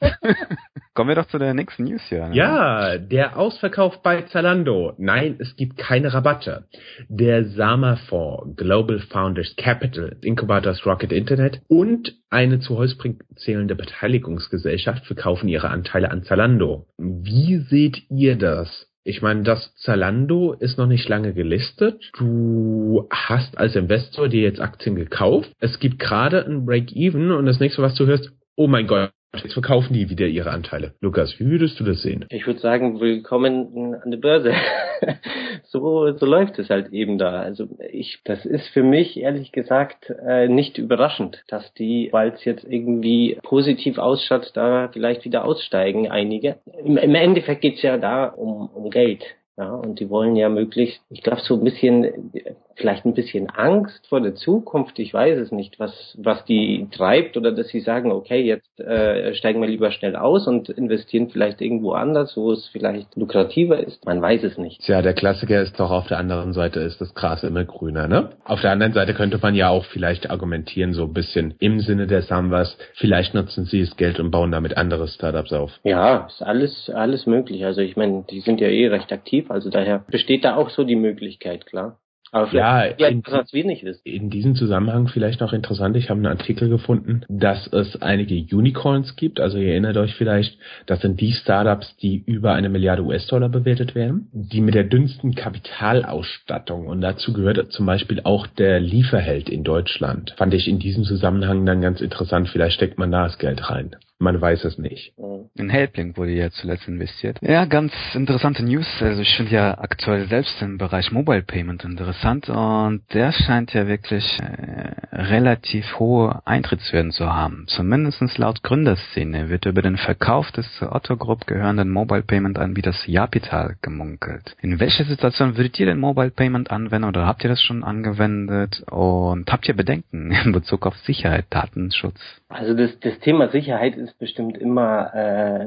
Kommen 0.94 1.10
wir 1.10 1.14
doch 1.14 1.28
zu 1.28 1.38
der 1.38 1.54
nächsten 1.54 1.84
News 1.84 2.02
hier. 2.08 2.26
Ne? 2.28 2.34
Ja, 2.34 2.98
der 2.98 3.36
Ausverkauf 3.36 4.02
bei 4.02 4.22
Zalando. 4.22 4.94
Nein, 4.98 5.36
es 5.38 5.54
gibt 5.54 5.76
keine 5.76 6.12
Rabatte. 6.12 6.64
Der 7.08 7.44
Sama-Fonds, 7.44 8.56
Global 8.56 8.98
Founders 8.98 9.54
Capital, 9.56 10.16
Incubators 10.22 10.84
Rocket 10.84 11.12
Internet 11.12 11.60
und 11.68 12.14
eine 12.30 12.60
zu 12.60 12.76
Holzbrink 12.76 13.22
zählende 13.36 13.76
Beteiligungsgesellschaft 13.76 15.06
verkaufen 15.06 15.48
ihre 15.48 15.68
Anteile 15.68 16.10
an 16.10 16.24
Zalando. 16.24 16.86
Wie 16.96 17.58
seht 17.58 18.10
ihr 18.10 18.36
das? 18.36 18.87
Ich 19.04 19.22
meine, 19.22 19.42
das 19.42 19.74
Zalando 19.76 20.52
ist 20.52 20.76
noch 20.76 20.86
nicht 20.86 21.08
lange 21.08 21.32
gelistet. 21.32 22.10
Du 22.18 23.06
hast 23.10 23.56
als 23.56 23.74
Investor 23.74 24.28
dir 24.28 24.42
jetzt 24.42 24.60
Aktien 24.60 24.96
gekauft. 24.96 25.50
Es 25.60 25.78
gibt 25.78 25.98
gerade 25.98 26.44
ein 26.44 26.66
Break-Even 26.66 27.30
und 27.30 27.46
das 27.46 27.60
nächste, 27.60 27.80
was 27.82 27.94
du 27.94 28.06
hörst, 28.06 28.30
oh 28.56 28.66
mein 28.66 28.86
Gott, 28.86 29.10
Jetzt 29.34 29.52
verkaufen 29.52 29.92
die 29.92 30.08
wieder 30.08 30.26
ihre 30.26 30.50
Anteile. 30.50 30.94
Lukas, 31.00 31.38
wie 31.38 31.46
würdest 31.50 31.78
du 31.78 31.84
das 31.84 32.00
sehen? 32.00 32.24
Ich 32.30 32.46
würde 32.46 32.60
sagen, 32.60 32.98
willkommen 32.98 33.94
an 33.94 34.10
der 34.10 34.18
Börse. 34.18 34.54
so, 35.64 36.16
so 36.16 36.24
läuft 36.24 36.58
es 36.58 36.70
halt 36.70 36.92
eben 36.92 37.18
da. 37.18 37.42
Also 37.42 37.68
ich, 37.90 38.20
das 38.24 38.46
ist 38.46 38.68
für 38.68 38.82
mich 38.82 39.20
ehrlich 39.20 39.52
gesagt 39.52 40.10
äh, 40.26 40.48
nicht 40.48 40.78
überraschend, 40.78 41.44
dass 41.48 41.72
die, 41.74 42.08
weil 42.10 42.30
es 42.30 42.44
jetzt 42.46 42.64
irgendwie 42.64 43.38
positiv 43.42 43.98
ausschaut, 43.98 44.50
da 44.54 44.88
vielleicht 44.92 45.26
wieder 45.26 45.44
aussteigen, 45.44 46.10
einige. 46.10 46.56
Im, 46.82 46.96
im 46.96 47.14
Endeffekt 47.14 47.60
geht's 47.60 47.82
ja 47.82 47.98
da 47.98 48.24
um, 48.24 48.68
um 48.68 48.88
Geld. 48.90 49.24
Ja, 49.58 49.72
und 49.72 50.00
die 50.00 50.08
wollen 50.08 50.36
ja 50.36 50.48
möglichst, 50.48 51.02
ich 51.10 51.22
glaube, 51.22 51.42
so 51.42 51.54
ein 51.54 51.64
bisschen, 51.64 52.32
vielleicht 52.78 53.04
ein 53.04 53.14
bisschen 53.14 53.50
Angst 53.50 54.06
vor 54.08 54.20
der 54.20 54.34
Zukunft. 54.34 54.98
Ich 54.98 55.12
weiß 55.12 55.38
es 55.38 55.52
nicht, 55.52 55.78
was, 55.78 56.16
was 56.18 56.44
die 56.44 56.88
treibt 56.90 57.36
oder 57.36 57.52
dass 57.52 57.68
sie 57.68 57.80
sagen, 57.80 58.10
okay, 58.10 58.40
jetzt 58.40 58.80
äh, 58.80 59.34
steigen 59.34 59.60
wir 59.60 59.68
lieber 59.68 59.90
schnell 59.90 60.16
aus 60.16 60.46
und 60.46 60.68
investieren 60.70 61.28
vielleicht 61.30 61.60
irgendwo 61.60 61.92
anders, 61.92 62.36
wo 62.36 62.52
es 62.52 62.68
vielleicht 62.68 63.14
lukrativer 63.16 63.78
ist. 63.78 64.06
Man 64.06 64.22
weiß 64.22 64.44
es 64.44 64.56
nicht. 64.56 64.80
Tja, 64.80 65.02
der 65.02 65.14
Klassiker 65.14 65.60
ist 65.60 65.78
doch 65.78 65.90
auf 65.90 66.06
der 66.06 66.18
anderen 66.18 66.52
Seite 66.52 66.80
ist 66.80 67.00
das 67.00 67.14
Gras 67.14 67.42
immer 67.42 67.64
grüner, 67.64 68.08
ne? 68.08 68.30
Auf 68.44 68.60
der 68.60 68.70
anderen 68.70 68.92
Seite 68.92 69.14
könnte 69.14 69.38
man 69.42 69.54
ja 69.54 69.68
auch 69.68 69.84
vielleicht 69.86 70.30
argumentieren, 70.30 70.94
so 70.94 71.04
ein 71.04 71.12
bisschen 71.12 71.54
im 71.58 71.80
Sinne 71.80 72.06
der 72.06 72.22
Samwas, 72.22 72.78
vielleicht 72.94 73.34
nutzen 73.34 73.64
sie 73.64 73.80
das 73.80 73.96
Geld 73.96 74.20
und 74.20 74.30
bauen 74.30 74.50
damit 74.50 74.76
andere 74.76 75.08
Startups 75.08 75.52
auf. 75.52 75.72
Ja, 75.84 76.26
ist 76.26 76.42
alles, 76.42 76.90
alles 76.90 77.26
möglich. 77.26 77.64
Also 77.64 77.80
ich 77.80 77.96
meine, 77.96 78.24
die 78.30 78.40
sind 78.40 78.60
ja 78.60 78.68
eh 78.68 78.88
recht 78.88 79.12
aktiv 79.12 79.48
also 79.48 79.70
daher 79.70 80.04
besteht 80.10 80.44
da 80.44 80.56
auch 80.56 80.70
so 80.70 80.84
die 80.84 80.96
Möglichkeit, 80.96 81.66
klar. 81.66 81.98
Aber 82.32 82.52
ja, 82.52 82.82
in, 82.82 83.22
was 83.26 83.52
wenig 83.52 83.82
ist. 83.82 84.04
In 84.04 84.30
diesem 84.30 84.54
Zusammenhang 84.54 85.08
vielleicht 85.08 85.40
noch 85.40 85.52
interessant, 85.52 85.96
ich 85.96 86.10
habe 86.10 86.18
einen 86.18 86.26
Artikel 86.26 86.68
gefunden, 86.68 87.22
dass 87.28 87.66
es 87.68 88.00
einige 88.02 88.34
Unicorns 88.54 89.16
gibt. 89.16 89.40
Also 89.40 89.58
ihr 89.58 89.70
erinnert 89.70 89.96
euch 89.96 90.14
vielleicht, 90.14 90.58
das 90.86 91.00
sind 91.00 91.20
die 91.20 91.32
Startups, 91.32 91.96
die 91.96 92.22
über 92.26 92.52
eine 92.52 92.68
Milliarde 92.68 93.02
US-Dollar 93.02 93.48
bewertet 93.48 93.94
werden, 93.94 94.28
die 94.32 94.60
mit 94.60 94.74
der 94.74 94.84
dünnsten 94.84 95.34
Kapitalausstattung 95.34 96.86
und 96.86 97.00
dazu 97.00 97.32
gehört 97.32 97.72
zum 97.72 97.86
Beispiel 97.86 98.20
auch 98.24 98.46
der 98.46 98.80
Lieferheld 98.80 99.48
in 99.48 99.64
Deutschland. 99.64 100.34
Fand 100.36 100.54
ich 100.54 100.68
in 100.68 100.78
diesem 100.78 101.04
Zusammenhang 101.04 101.64
dann 101.66 101.80
ganz 101.80 102.00
interessant. 102.00 102.48
Vielleicht 102.48 102.76
steckt 102.76 102.98
man 102.98 103.10
da 103.10 103.24
das 103.24 103.38
Geld 103.38 103.70
rein. 103.70 103.96
Man 104.20 104.40
weiß 104.40 104.64
es 104.64 104.78
nicht. 104.78 105.12
In 105.54 105.70
Helpling 105.70 106.16
wurde 106.16 106.32
ja 106.32 106.50
zuletzt 106.50 106.88
investiert. 106.88 107.38
Ja, 107.40 107.66
ganz 107.66 107.92
interessante 108.14 108.64
News. 108.64 108.86
Also 109.00 109.22
ich 109.22 109.36
finde 109.36 109.52
ja 109.52 109.78
aktuell 109.78 110.26
selbst 110.26 110.60
den 110.60 110.76
Bereich 110.76 111.12
Mobile 111.12 111.42
Payment 111.42 111.84
interessant 111.84 112.48
und 112.48 113.02
der 113.14 113.30
scheint 113.30 113.72
ja 113.74 113.86
wirklich 113.86 114.24
äh, 114.40 114.90
relativ 115.12 116.00
hohe 116.00 116.42
Eintrittswürden 116.44 117.12
zu 117.12 117.32
haben. 117.32 117.66
Zumindestens 117.68 118.38
laut 118.38 118.64
Gründerszene 118.64 119.50
wird 119.50 119.66
über 119.66 119.82
den 119.82 119.96
Verkauf 119.96 120.50
des 120.50 120.66
Otto 120.82 121.16
Group 121.16 121.46
gehörenden 121.46 121.90
Mobile 121.90 122.22
Payment 122.22 122.58
Anbieters 122.58 123.06
Japital 123.06 123.76
gemunkelt. 123.82 124.56
In 124.60 124.80
welcher 124.80 125.04
Situation 125.04 125.56
würdet 125.56 125.78
ihr 125.78 125.86
den 125.86 126.00
Mobile 126.00 126.30
Payment 126.30 126.72
anwenden 126.72 127.08
oder 127.08 127.24
habt 127.24 127.44
ihr 127.44 127.50
das 127.50 127.62
schon 127.62 127.84
angewendet 127.84 128.82
und 128.90 129.50
habt 129.52 129.68
ihr 129.68 129.76
Bedenken 129.76 130.32
in 130.44 130.50
Bezug 130.50 130.86
auf 130.86 130.96
Sicherheit, 130.98 131.46
Datenschutz? 131.50 132.37
Also 132.50 132.72
das, 132.72 132.98
das 133.00 133.18
Thema 133.20 133.48
Sicherheit 133.48 133.96
ist 133.98 134.18
bestimmt 134.18 134.56
immer 134.56 135.14
äh, 135.14 135.66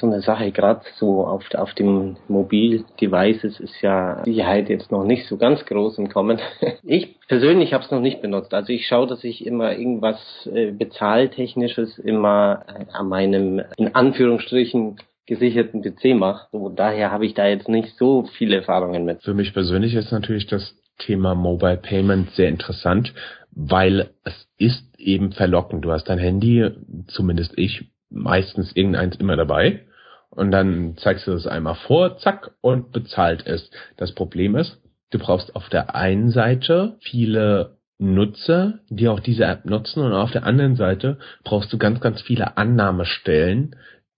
so 0.00 0.08
eine 0.08 0.20
Sache, 0.22 0.50
gerade 0.50 0.80
so 0.96 1.24
auf, 1.24 1.44
auf 1.54 1.72
dem 1.74 2.16
Mobildevices 2.26 3.60
ist 3.60 3.80
ja 3.80 4.24
Sicherheit 4.24 4.68
jetzt 4.68 4.90
noch 4.90 5.04
nicht 5.04 5.28
so 5.28 5.36
ganz 5.36 5.64
groß 5.64 5.98
im 5.98 6.08
Kommen. 6.08 6.40
ich 6.82 7.14
persönlich 7.28 7.72
habe 7.74 7.84
es 7.84 7.92
noch 7.92 8.00
nicht 8.00 8.22
benutzt. 8.22 8.54
Also 8.54 8.72
ich 8.72 8.88
schaue, 8.88 9.06
dass 9.06 9.22
ich 9.22 9.46
immer 9.46 9.72
irgendwas 9.78 10.48
äh, 10.52 10.72
bezahltechnisches 10.72 11.96
immer 11.98 12.64
äh, 12.66 12.86
an 12.92 13.08
meinem, 13.08 13.62
in 13.76 13.94
Anführungsstrichen, 13.94 14.96
gesicherten 15.26 15.82
PC 15.82 16.16
mache. 16.16 16.46
So, 16.50 16.68
daher 16.70 17.10
habe 17.12 17.26
ich 17.26 17.34
da 17.34 17.46
jetzt 17.46 17.68
nicht 17.68 17.96
so 17.96 18.28
viele 18.36 18.56
Erfahrungen 18.56 19.04
mit. 19.04 19.22
Für 19.22 19.34
mich 19.34 19.52
persönlich 19.52 19.94
ist 19.94 20.12
natürlich 20.12 20.46
das 20.46 20.74
Thema 20.98 21.34
Mobile 21.34 21.76
Payment 21.76 22.30
sehr 22.30 22.48
interessant, 22.48 23.12
weil 23.56 24.10
es 24.22 24.48
ist 24.58 24.84
eben 24.98 25.32
verlockend. 25.32 25.84
Du 25.84 25.90
hast 25.90 26.04
dein 26.04 26.18
Handy, 26.18 26.70
zumindest 27.08 27.56
ich, 27.56 27.90
meistens 28.10 28.76
irgendeins 28.76 29.16
immer 29.16 29.34
dabei. 29.34 29.86
Und 30.28 30.50
dann 30.50 30.96
zeigst 30.98 31.26
du 31.26 31.32
das 31.32 31.46
einmal 31.46 31.74
vor, 31.74 32.18
zack, 32.18 32.52
und 32.60 32.92
bezahlt 32.92 33.46
es. 33.46 33.70
Das 33.96 34.12
Problem 34.14 34.54
ist, 34.56 34.78
du 35.10 35.18
brauchst 35.18 35.56
auf 35.56 35.70
der 35.70 35.94
einen 35.94 36.30
Seite 36.30 36.98
viele 37.00 37.78
Nutzer, 37.98 38.80
die 38.90 39.08
auch 39.08 39.20
diese 39.20 39.46
App 39.46 39.64
nutzen, 39.64 40.02
und 40.02 40.12
auf 40.12 40.32
der 40.32 40.44
anderen 40.44 40.76
Seite 40.76 41.18
brauchst 41.42 41.72
du 41.72 41.78
ganz, 41.78 42.00
ganz 42.00 42.20
viele 42.20 42.58
Annahmestellen, 42.58 43.74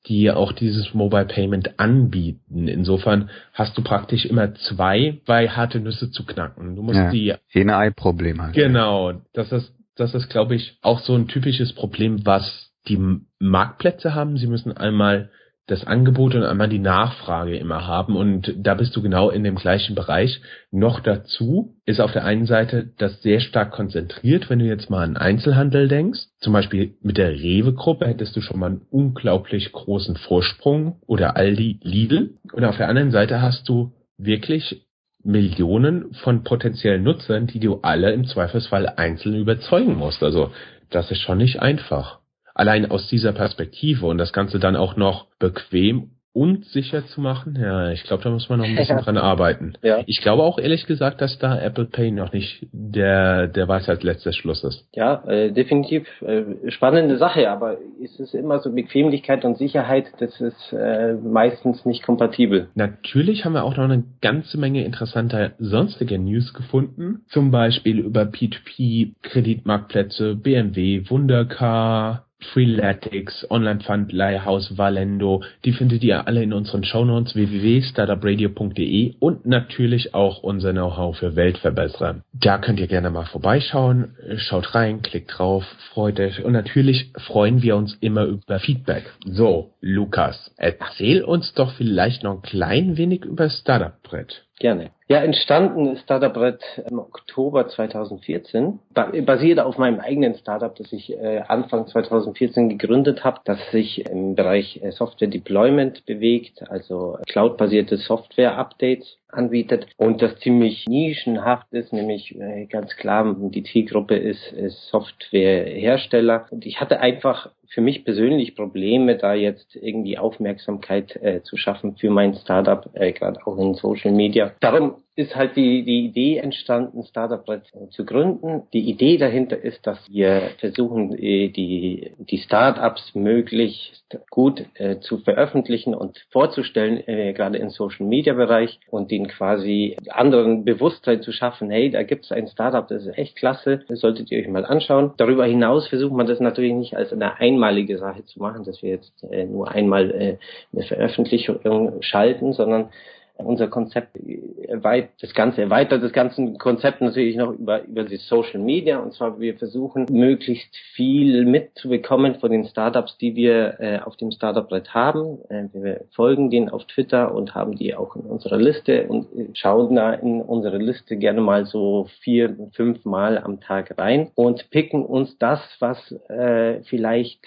die 0.09 0.31
auch 0.31 0.53
dieses 0.53 0.95
Mobile 0.95 1.27
Payment 1.27 1.79
anbieten. 1.79 2.67
Insofern 2.67 3.31
hast 3.53 3.77
du 3.77 3.83
praktisch 3.83 4.25
immer 4.25 4.55
zwei, 4.55 5.21
zwei 5.27 5.49
harte 5.49 5.81
Nüsse 5.81 6.11
zu 6.11 6.25
knacken. 6.25 6.77
Du 6.77 6.83
musst 6.83 6.97
ja, 6.97 7.11
die 7.11 7.35
Henne-Ei-Problem 7.49 8.41
halt. 8.41 8.55
Genau, 8.55 9.21
das 9.35 9.53
ist, 9.53 9.73
das 9.97 10.15
ist, 10.15 10.31
glaube 10.31 10.55
ich, 10.55 10.79
auch 10.83 11.01
so 11.01 11.15
ein 11.15 11.29
typisches 11.29 11.75
Problem, 11.75 12.25
was 12.25 12.73
die 12.89 12.99
Marktplätze 13.39 14.15
haben. 14.15 14.39
Sie 14.39 14.47
müssen 14.47 14.77
einmal 14.77 15.31
das 15.69 15.87
Angebot 15.87 16.35
und 16.35 16.45
einmal 16.45 16.71
die 16.71 16.79
Nachfrage 16.79 17.57
immer 17.57 17.87
haben. 17.87 18.17
Und 18.17 18.55
da 18.57 18.75
bist 18.75 18.97
du 18.97 19.03
genau 19.03 19.29
in 19.29 19.45
dem 19.45 19.57
gleichen 19.57 19.95
Bereich. 19.95 20.41
Noch 20.71 21.01
dazu 21.01 21.77
ist 21.85 22.01
auf 22.01 22.11
der 22.13 22.25
einen 22.25 22.47
Seite 22.47 22.91
das 22.97 23.21
sehr 23.23 23.41
stark 23.41 23.71
konzentriert, 23.71 24.49
wenn 24.49 24.59
du 24.59 24.65
jetzt 24.65 24.89
mal 24.89 25.05
an 25.05 25.19
Einzelhandel 25.19 25.87
denkst. 25.87 26.21
Zum 26.41 26.55
Beispiel 26.55 26.95
mit 27.03 27.19
der 27.19 27.33
Rewe-Gruppe 27.33 28.07
hättest 28.07 28.35
du 28.35 28.41
schon 28.41 28.59
mal 28.59 28.67
einen 28.67 28.87
unglaublich 28.91 29.71
großen 29.71 30.17
Vorsprung 30.17 30.97
oder 31.07 31.37
Aldi, 31.37 31.81
Lidl. 31.83 32.39
Und 32.53 32.65
auf 32.65 32.79
der 32.79 32.89
anderen 32.89 33.11
Seite 33.11 33.43
hast 33.43 33.69
du 33.69 33.93
wirklich 34.17 34.87
Millionen 35.23 36.15
von 36.15 36.45
potenziellen 36.45 37.03
Nutzern, 37.03 37.47
die 37.47 37.61
du 37.61 37.81
alle 37.83 38.13
im 38.13 38.25
Zweifelsfall 38.25 38.95
einzeln 38.97 39.35
überzeugen 39.35 39.97
musst. 39.97 40.23
Also 40.23 40.51
das 40.89 41.11
ist 41.11 41.21
schon 41.21 41.37
nicht 41.37 41.61
einfach 41.61 42.21
allein 42.59 42.91
aus 42.91 43.09
dieser 43.09 43.33
Perspektive 43.33 44.07
und 44.07 44.19
das 44.19 44.33
Ganze 44.33 44.59
dann 44.59 44.77
auch 44.77 44.97
noch 44.97 45.27
bequem 45.39 46.11
und 46.35 46.67
sicher 46.67 47.05
zu 47.07 47.21
machen, 47.21 47.59
ja, 47.61 47.91
ich 47.91 48.05
glaube, 48.05 48.23
da 48.23 48.31
muss 48.31 48.49
man 48.49 48.61
noch 48.61 48.67
ein 48.67 48.77
bisschen 48.77 48.99
dran 48.99 49.17
arbeiten. 49.17 49.73
Ja. 49.83 50.03
Ich 50.07 50.21
glaube 50.21 50.45
auch 50.45 50.59
ehrlich 50.59 50.87
gesagt, 50.87 51.21
dass 51.21 51.39
da 51.39 51.59
Apple 51.59 51.87
Pay 51.87 52.13
noch 52.13 52.33
nicht 52.33 52.69
der, 52.71 53.49
der 53.49 53.67
Weisheit 53.67 54.05
letzter 54.05 54.33
Schluss 54.33 54.63
ist. 54.63 54.87
Ja, 54.95 55.25
äh, 55.27 55.51
definitiv 55.51 56.07
äh, 56.23 56.71
spannende 56.71 57.17
Sache, 57.17 57.51
aber 57.51 57.79
ist 58.01 58.21
es 58.21 58.35
immer 58.35 58.61
so 58.61 58.73
Bequemlichkeit 58.73 59.45
und 59.45 59.59
Sicherheit, 59.59 60.07
das 60.21 60.41
ist 60.41 60.73
äh, 60.73 61.15
meistens 61.15 61.85
nicht 61.85 62.05
kompatibel. 62.05 62.69
Natürlich 62.75 63.45
haben 63.45 63.55
wir 63.55 63.65
auch 63.65 63.77
noch 63.77 63.85
eine 63.85 64.05
ganze 64.21 64.59
Menge 64.59 64.85
interessanter 64.85 65.53
sonstiger 65.59 66.19
News 66.19 66.55
gefunden, 66.55 67.23
zum 67.29 67.51
Beispiel 67.51 67.99
über 67.99 68.23
P2P, 68.23 69.15
Kreditmarktplätze, 69.23 70.37
BMW, 70.37 71.09
Wundercar, 71.09 72.28
Freeletics, 72.53 73.47
Online 73.51 73.81
Fund, 73.81 74.13
Leihhaus, 74.13 74.79
Valendo, 74.79 75.43
die 75.65 75.73
findet 75.73 76.03
ihr 76.05 76.27
alle 76.27 76.43
in 76.43 76.53
unseren 76.53 76.85
Shownotes 76.85 77.35
www.startupradio.de 77.35 79.15
und 79.19 79.47
natürlich 79.47 80.15
auch 80.15 80.43
unser 80.43 80.73
Know-how 80.73 81.17
für 81.17 81.37
Weltverbesserer. 81.37 82.23
Da 82.33 82.59
könnt 82.59 82.81
ihr 82.81 82.87
gerne 82.87 83.11
mal 83.11 83.27
vorbeischauen, 83.27 84.17
schaut 84.37 84.75
rein, 84.75 85.03
klickt 85.03 85.37
drauf, 85.37 85.65
freut 85.93 86.21
euch 86.21 86.45
und 86.45 86.53
natürlich 86.53 87.13
freuen 87.17 87.63
wir 87.63 87.77
uns 87.77 87.97
immer 88.01 88.25
über 88.25 88.61
Feedback. 88.61 89.13
So, 89.25 89.75
Lukas, 89.81 90.53
erzähl 90.57 91.23
uns 91.23 91.53
doch 91.55 91.73
vielleicht 91.73 92.23
noch 92.23 92.37
ein 92.37 92.43
klein 92.43 92.97
wenig 92.97 93.25
über 93.25 93.51
Startup 93.51 94.01
Brett. 94.03 94.45
Gerne. 94.59 94.91
Ja, 95.07 95.19
entstanden 95.23 95.87
ist 95.87 96.03
Startup 96.03 96.37
Red 96.37 96.61
im 96.91 96.99
Oktober 96.99 97.69
2014, 97.69 98.81
basiert 99.25 99.61
auf 99.61 99.79
meinem 99.79 100.01
eigenen 100.01 100.35
Startup, 100.35 100.75
das 100.75 100.93
ich 100.93 101.13
äh, 101.13 101.43
Anfang 101.47 101.87
2014 101.87 102.69
gegründet 102.69 103.23
habe, 103.25 103.41
das 103.45 103.59
sich 103.71 104.05
im 104.11 104.35
Bereich 104.35 104.83
äh, 104.83 104.91
Software 104.91 105.29
Deployment 105.29 106.05
bewegt, 106.07 106.69
also 106.69 107.19
cloud-basierte 107.29 107.99
Software-Updates 107.99 109.19
anbietet 109.29 109.87
und 109.97 110.23
das 110.23 110.37
ziemlich 110.41 110.87
nischenhaft 110.89 111.73
ist, 111.73 111.93
nämlich 111.93 112.35
äh, 112.39 112.67
ganz 112.67 112.97
klar, 112.97 113.37
die 113.39 113.63
Zielgruppe 113.63 114.17
ist 114.17 114.55
Softwarehersteller. 114.91 116.47
Und 116.51 116.67
ich 116.67 116.81
hatte 116.81 117.01
einfach 117.01 117.51
für 117.69 117.81
mich 117.81 118.05
persönlich 118.05 118.57
Probleme, 118.57 119.17
da 119.17 119.35
jetzt 119.35 119.77
irgendwie 119.77 120.19
Aufmerksamkeit 120.19 121.17
äh, 121.17 121.43
zu 121.43 121.57
schaffen 121.57 121.97
für 121.97 122.11
mein 122.11 122.35
Startup, 122.35 122.89
äh, 122.95 123.13
gerade 123.13 123.47
auch 123.47 123.59
in 123.59 123.75
Social 123.75 124.13
Media. 124.13 124.53
Darum 124.61 124.97
ist 125.19 125.35
halt 125.35 125.57
die, 125.57 125.83
die 125.83 126.05
Idee 126.05 126.37
entstanden, 126.37 127.03
Startup 127.03 127.45
zu 127.91 128.05
gründen. 128.05 128.63
Die 128.73 128.89
Idee 128.89 129.17
dahinter 129.17 129.61
ist, 129.61 129.85
dass 129.85 129.99
wir 130.09 130.51
versuchen, 130.61 131.13
äh, 131.19 131.49
die, 131.49 132.13
die 132.19 132.39
Startups 132.39 133.17
möglichst 133.17 134.17
gut 134.31 134.65
äh, 134.75 135.01
zu 135.01 135.19
veröffentlichen 135.19 135.97
und 135.97 136.25
vorzustellen, 136.31 137.03
äh, 137.09 137.33
gerade 137.33 137.59
im 137.59 137.71
Social 137.71 138.07
Media 138.07 138.33
Bereich 138.33 138.79
und 138.91 139.11
ihnen 139.11 139.27
quasi 139.27 139.97
anderen 140.09 140.65
Bewusstsein 140.65 141.21
zu 141.21 141.33
schaffen, 141.33 141.69
hey, 141.69 141.91
da 141.91 142.05
gibt 142.05 142.27
es 142.27 142.31
ein 142.31 142.47
Startup, 142.47 142.87
das 142.87 143.05
ist 143.05 143.19
echt 143.19 143.35
klasse, 143.35 143.81
das 143.89 143.99
solltet 143.99 144.31
ihr 144.31 144.39
euch 144.39 144.49
mal 144.49 144.65
anschauen. 144.65 145.15
Darüber 145.17 145.47
hinaus 145.47 145.89
versucht 145.89 146.13
man 146.13 146.29
das 146.29 146.39
natürlich 146.39 146.75
nicht 146.75 146.97
als 146.97 147.13
eine 147.13 147.41
einmalige 147.41 147.99
Sache 147.99 148.25
zu 148.25 148.39
machen, 148.39 148.63
dass 148.63 148.85
wir 148.85 148.91
jetzt 148.91 149.25
äh, 149.33 149.47
nur 149.47 149.69
einmal 149.69 150.13
äh, 150.13 150.37
eine 150.73 150.85
Veröffentlichung 150.85 152.03
schalten, 152.03 152.53
sondern 152.53 152.91
unser 153.39 153.69
Konzept 153.69 154.19
erweitert, 154.67 155.11
das 155.21 155.33
Ganze 155.33 155.63
erweitert 155.63 156.03
das 156.03 156.13
ganze 156.13 156.53
Konzept 156.55 157.01
natürlich 157.01 157.37
noch 157.37 157.53
über, 157.53 157.85
über 157.85 158.05
die 158.05 158.17
Social 158.17 158.61
Media. 158.61 158.99
Und 158.99 159.15
zwar, 159.15 159.39
wir 159.39 159.57
versuchen 159.57 160.07
möglichst 160.11 160.77
viel 160.95 161.45
mitzubekommen 161.45 162.37
von 162.37 162.51
den 162.51 162.65
Startups, 162.67 163.17
die 163.19 163.37
wir 163.37 163.81
äh, 163.81 163.99
auf 164.01 164.17
dem 164.17 164.33
Startup-Brett 164.33 164.93
haben. 164.93 165.39
Äh, 165.49 165.69
wir 165.73 166.01
folgen 166.15 166.51
denen 166.51 166.69
auf 166.69 166.85
Twitter 166.87 167.35
und 167.35 167.55
haben 167.55 167.77
die 167.77 167.95
auch 167.95 168.17
in 168.17 168.23
unserer 168.23 168.59
Liste 168.59 169.07
und 169.07 169.27
schauen 169.55 169.95
da 169.95 170.13
in 170.15 170.43
unsere 170.43 170.79
Liste 170.79 171.17
gerne 171.17 171.41
mal 171.41 171.65
so 171.65 172.09
vier, 172.23 172.57
fünf 172.73 173.05
Mal 173.05 173.39
am 173.39 173.61
Tag 173.61 173.97
rein 173.99 174.31
und 174.35 174.71
picken 174.71 175.05
uns 175.05 175.39
das, 175.39 175.61
was 175.79 176.13
äh, 176.29 176.81
vielleicht 176.85 177.41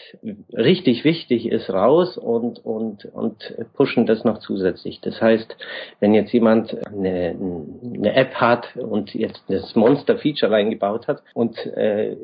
richtig 0.54 1.04
wichtig 1.04 1.48
ist, 1.48 1.70
raus 1.70 2.18
und, 2.18 2.64
und, 2.64 3.06
und 3.06 3.56
pushen 3.74 4.06
das 4.06 4.24
noch 4.24 4.40
zusätzlich. 4.40 5.02
Das 5.02 5.22
heißt, 5.22 5.56
wenn 6.00 6.14
jetzt 6.14 6.32
jemand 6.32 6.76
eine, 6.88 7.36
eine 7.84 8.16
App 8.16 8.36
hat 8.36 8.76
und 8.76 9.14
jetzt 9.14 9.44
das 9.48 9.76
Monster-Feature 9.76 10.52
reingebaut 10.52 11.08
hat 11.08 11.24
und 11.34 11.58
äh, 11.66 12.16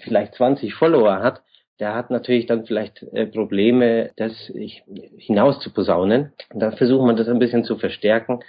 vielleicht 0.00 0.34
20 0.34 0.74
Follower 0.74 1.20
hat, 1.20 1.42
der 1.80 1.94
hat 1.94 2.10
natürlich 2.10 2.46
dann 2.46 2.66
vielleicht 2.66 3.02
äh, 3.12 3.26
Probleme, 3.26 4.10
das 4.16 4.32
hinaus 5.18 5.58
zu 5.60 5.72
posaunen. 5.72 6.32
Da 6.54 6.70
versuchen 6.70 7.06
wir 7.06 7.14
das 7.14 7.28
ein 7.28 7.40
bisschen 7.40 7.64
zu 7.64 7.76
verstärken 7.76 8.40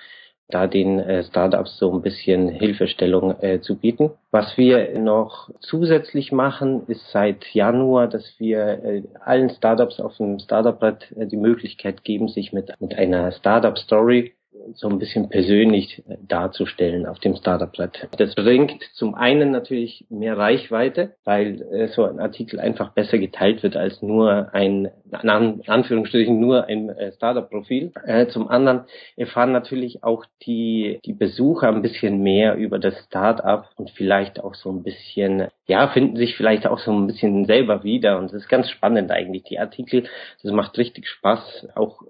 da 0.47 0.67
den 0.67 1.00
äh, 1.00 1.24
Startups 1.24 1.77
so 1.79 1.91
ein 1.91 2.01
bisschen 2.01 2.50
Hilfestellung 2.50 3.35
äh, 3.41 3.62
zu 3.62 3.77
bieten. 3.77 4.12
Was 4.31 4.57
wir 4.57 4.97
noch 5.00 5.50
zusätzlich 5.59 6.31
machen, 6.31 6.83
ist 6.88 7.09
seit 7.12 7.45
Januar, 7.53 8.07
dass 8.07 8.39
wir 8.39 8.83
äh, 8.83 9.03
allen 9.24 9.50
Startups 9.50 10.00
auf 10.00 10.17
dem 10.17 10.38
Startup-Brett 10.38 11.12
äh, 11.17 11.25
die 11.25 11.38
Möglichkeit 11.38 12.03
geben, 12.03 12.27
sich 12.27 12.53
mit, 12.53 12.71
mit 12.79 12.95
einer 12.95 13.31
Startup-Story 13.31 14.35
so 14.74 14.89
ein 14.89 15.00
bisschen 15.00 15.29
persönlich 15.29 16.03
äh, 16.07 16.17
darzustellen 16.27 17.05
auf 17.05 17.19
dem 17.19 17.36
Startup-Blatt. 17.36 18.10
Das 18.17 18.36
bringt 18.36 18.84
zum 18.93 19.15
einen 19.15 19.51
natürlich 19.51 20.05
mehr 20.10 20.38
Reichweite, 20.38 21.15
weil 21.24 21.62
äh, 21.72 21.88
so 21.89 22.03
ein 22.03 22.19
Artikel 22.19 22.60
einfach 22.60 22.91
besser 22.93 23.17
geteilt 23.17 23.63
wird 23.63 23.75
als 23.75 24.01
nur 24.01 24.53
ein, 24.53 24.89
in 25.22 25.29
Anführungsstrichen 25.67 26.39
nur 26.39 26.65
ein 26.65 26.89
äh, 26.89 27.12
Startup-Profil. 27.13 27.91
Zum 28.29 28.48
anderen 28.48 28.81
erfahren 29.15 29.51
natürlich 29.51 30.03
auch 30.03 30.25
die, 30.45 31.00
die 31.05 31.13
Besucher 31.13 31.69
ein 31.69 31.81
bisschen 31.81 32.22
mehr 32.22 32.55
über 32.55 32.79
das 32.79 32.98
Startup 33.05 33.65
und 33.75 33.91
vielleicht 33.91 34.43
auch 34.43 34.55
so 34.55 34.72
ein 34.72 34.84
bisschen, 34.84 35.48
ja, 35.67 35.88
finden 35.88 36.15
sich 36.15 36.36
vielleicht 36.36 36.67
auch 36.67 36.79
so 36.79 36.91
ein 36.91 37.07
bisschen 37.07 37.45
selber 37.45 37.84
wieder 37.84 38.17
und 38.17 38.25
das 38.25 38.43
ist 38.43 38.50
ganz 38.50 38.69
spannend 38.69 39.12
eigentlich, 39.12 39.43
die 39.43 39.60
Artikel. 39.60 40.07
Das 40.43 40.51
macht 40.51 40.77
richtig 40.77 41.07
Spaß, 41.07 41.69
auch 41.75 42.01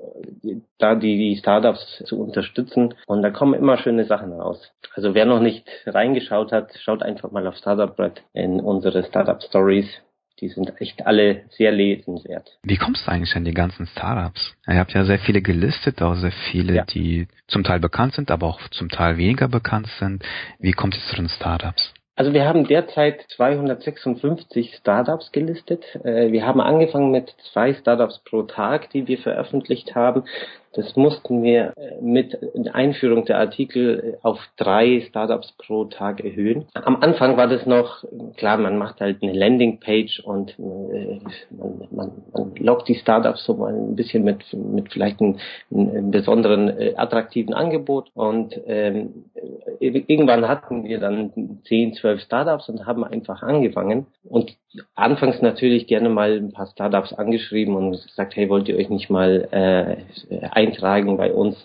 äh, 0.43 0.57
da 0.77 0.95
die, 0.95 1.17
die 1.17 1.38
Startups 1.38 2.03
zu 2.05 2.21
unterstützen. 2.21 2.93
Und 3.07 3.21
da 3.21 3.29
kommen 3.29 3.53
immer 3.53 3.77
schöne 3.77 4.05
Sachen 4.05 4.33
raus. 4.33 4.71
Also 4.93 5.13
wer 5.13 5.25
noch 5.25 5.39
nicht 5.39 5.67
reingeschaut 5.85 6.51
hat, 6.51 6.74
schaut 6.81 7.01
einfach 7.01 7.31
mal 7.31 7.47
auf 7.47 7.55
Startup 7.55 7.95
Bread 7.95 8.24
in 8.33 8.59
unsere 8.59 9.03
Startup 9.03 9.41
Stories. 9.41 9.88
Die 10.41 10.50
sind 10.50 10.81
echt 10.81 11.05
alle 11.07 11.43
sehr 11.51 11.71
lesenswert. 11.71 12.57
Wie 12.63 12.75
kommst 12.75 13.07
du 13.07 13.12
eigentlich 13.12 13.38
an 13.38 13.45
die 13.45 13.53
ganzen 13.53 13.88
Startups? 13.88 14.53
Ihr 14.67 14.79
habt 14.79 14.93
ja 14.93 15.05
sehr 15.05 15.19
viele 15.19 15.41
gelistet, 15.41 16.01
auch 16.01 16.15
sehr 16.15 16.33
viele, 16.51 16.75
ja. 16.75 16.83
die 16.83 17.29
zum 17.47 17.63
Teil 17.63 17.79
bekannt 17.79 18.15
sind, 18.15 18.29
aber 18.31 18.47
auch 18.47 18.59
zum 18.71 18.89
Teil 18.89 19.15
weniger 19.15 19.47
bekannt 19.47 19.88
sind. 19.97 20.25
Wie 20.59 20.74
kommt 20.74 20.97
es 20.97 21.07
zu 21.07 21.15
den 21.15 21.29
Startups? 21.29 21.93
Also 22.17 22.31
wir 22.31 22.45
haben 22.45 22.65
derzeit 22.65 23.25
256 23.36 24.75
Startups 24.75 25.34
gelistet. 25.34 25.84
Äh, 26.05 26.31
wir 26.31 26.45
haben 26.45 26.62
angefangen 26.62 27.12
mit 27.12 27.36
zwei 27.51 27.74
Startups 27.74 28.19
pro 28.19 28.43
Tag, 28.43 28.89
die 28.91 29.07
wir 29.07 29.17
veröffentlicht 29.17 29.95
haben. 29.95 30.24
Das 30.75 30.96
mussten 30.96 31.41
wir 31.41 31.74
äh, 31.77 32.01
mit 32.01 32.38
Einführung 32.74 33.25
der 33.25 33.39
Artikel 33.39 34.17
auf 34.24 34.39
drei 34.58 35.01
Startups 35.08 35.53
pro 35.58 35.86
Tag 35.86 36.24
erhöhen. 36.24 36.65
Am 36.74 36.98
Anfang 36.98 37.38
war 37.38 37.48
das 37.48 37.65
noch, 37.65 38.03
klar, 38.36 38.58
man 38.58 38.77
macht 38.77 39.00
halt 39.00 39.24
eine 39.24 39.32
Landingpage 39.32 40.20
und 40.20 40.51
äh, 40.60 41.20
man, 41.50 41.88
man, 41.91 42.12
man 42.34 42.55
lockt 42.58 42.89
die 42.89 42.96
Startups 42.96 43.46
so 43.46 43.53
mal 43.53 43.74
ein 43.74 43.96
bisschen 43.96 44.24
mit, 44.24 44.44
mit 44.53 44.91
vielleicht 44.91 45.22
einem, 45.22 45.38
einem 45.74 46.12
besonderen 46.12 46.70
äh, 46.77 46.94
attraktiven 46.98 47.53
Angebot. 47.53 48.12
Und 48.13 48.60
ähm, 48.67 49.25
irgendwann 49.79 50.48
hatten 50.48 50.84
wir 50.84 51.00
dann 51.00 51.60
10, 51.67 51.94
12 51.94 52.22
Startups 52.22 52.67
und 52.67 52.86
haben 52.86 53.03
einfach 53.03 53.44
angefangen. 53.44 54.08
Und 54.24 54.55
anfangs 54.96 55.41
natürlich 55.41 55.88
gerne 55.88 56.10
mal 56.10 56.34
ein 56.34 56.51
paar 56.51 56.67
Startups 56.67 57.13
angeschrieben 57.13 57.75
und 57.75 57.91
gesagt, 57.91 58.36
hey, 58.36 58.50
wollt 58.50 58.67
ihr 58.67 58.77
euch 58.77 58.89
nicht 58.89 59.10
mal 59.10 59.48
äh, 59.51 59.98
eintragen 60.65 61.17
bei 61.17 61.34
uns? 61.34 61.57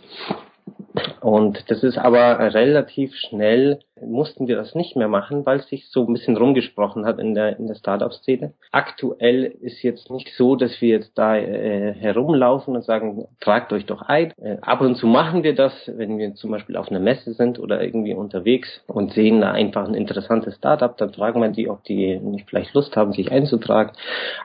Und 1.20 1.70
das 1.70 1.82
ist 1.82 1.98
aber 1.98 2.38
relativ 2.54 3.14
schnell, 3.14 3.80
mussten 4.00 4.48
wir 4.48 4.56
das 4.56 4.74
nicht 4.74 4.96
mehr 4.96 5.08
machen, 5.08 5.46
weil 5.46 5.58
es 5.58 5.68
sich 5.68 5.88
so 5.88 6.06
ein 6.06 6.12
bisschen 6.12 6.36
rumgesprochen 6.36 7.04
hat 7.04 7.18
in 7.18 7.34
der, 7.34 7.58
in 7.58 7.66
der 7.66 7.74
Startup-Szene. 7.74 8.54
Aktuell 8.72 9.44
ist 9.44 9.82
jetzt 9.82 10.10
nicht 10.10 10.32
so, 10.36 10.56
dass 10.56 10.80
wir 10.80 10.88
jetzt 10.88 11.16
da 11.16 11.36
äh, 11.36 11.92
herumlaufen 11.94 12.74
und 12.74 12.84
sagen, 12.84 13.26
tragt 13.40 13.72
euch 13.72 13.86
doch 13.86 14.02
ein. 14.02 14.32
Äh, 14.38 14.56
ab 14.62 14.80
und 14.80 14.96
zu 14.96 15.06
machen 15.06 15.42
wir 15.42 15.54
das, 15.54 15.72
wenn 15.94 16.18
wir 16.18 16.34
zum 16.34 16.50
Beispiel 16.50 16.76
auf 16.76 16.88
einer 16.88 17.00
Messe 17.00 17.34
sind 17.34 17.58
oder 17.58 17.82
irgendwie 17.82 18.14
unterwegs 18.14 18.82
und 18.86 19.12
sehen 19.12 19.42
da 19.42 19.52
einfach 19.52 19.86
ein 19.86 19.94
interessantes 19.94 20.56
Startup, 20.56 20.96
dann 20.96 21.12
fragen 21.12 21.40
wir 21.40 21.50
die, 21.50 21.68
ob 21.68 21.84
die 21.84 22.18
nicht 22.18 22.48
vielleicht 22.48 22.74
Lust 22.74 22.96
haben, 22.96 23.12
sich 23.12 23.30
einzutragen. 23.30 23.92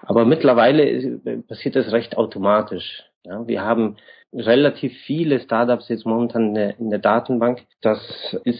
Aber 0.03 0.25
mittlerweile 0.25 0.87
ist, 0.87 1.47
passiert 1.47 1.75
das 1.75 1.91
recht 1.91 2.17
automatisch. 2.17 3.03
Ja, 3.23 3.47
wir 3.47 3.63
haben 3.63 3.97
relativ 4.35 4.93
viele 5.05 5.39
Startups 5.39 5.89
jetzt 5.89 6.05
momentan 6.05 6.55
in 6.55 6.89
der, 6.89 6.99
Datenbank. 6.99 7.63
Das 7.81 7.99
ist 8.43 8.59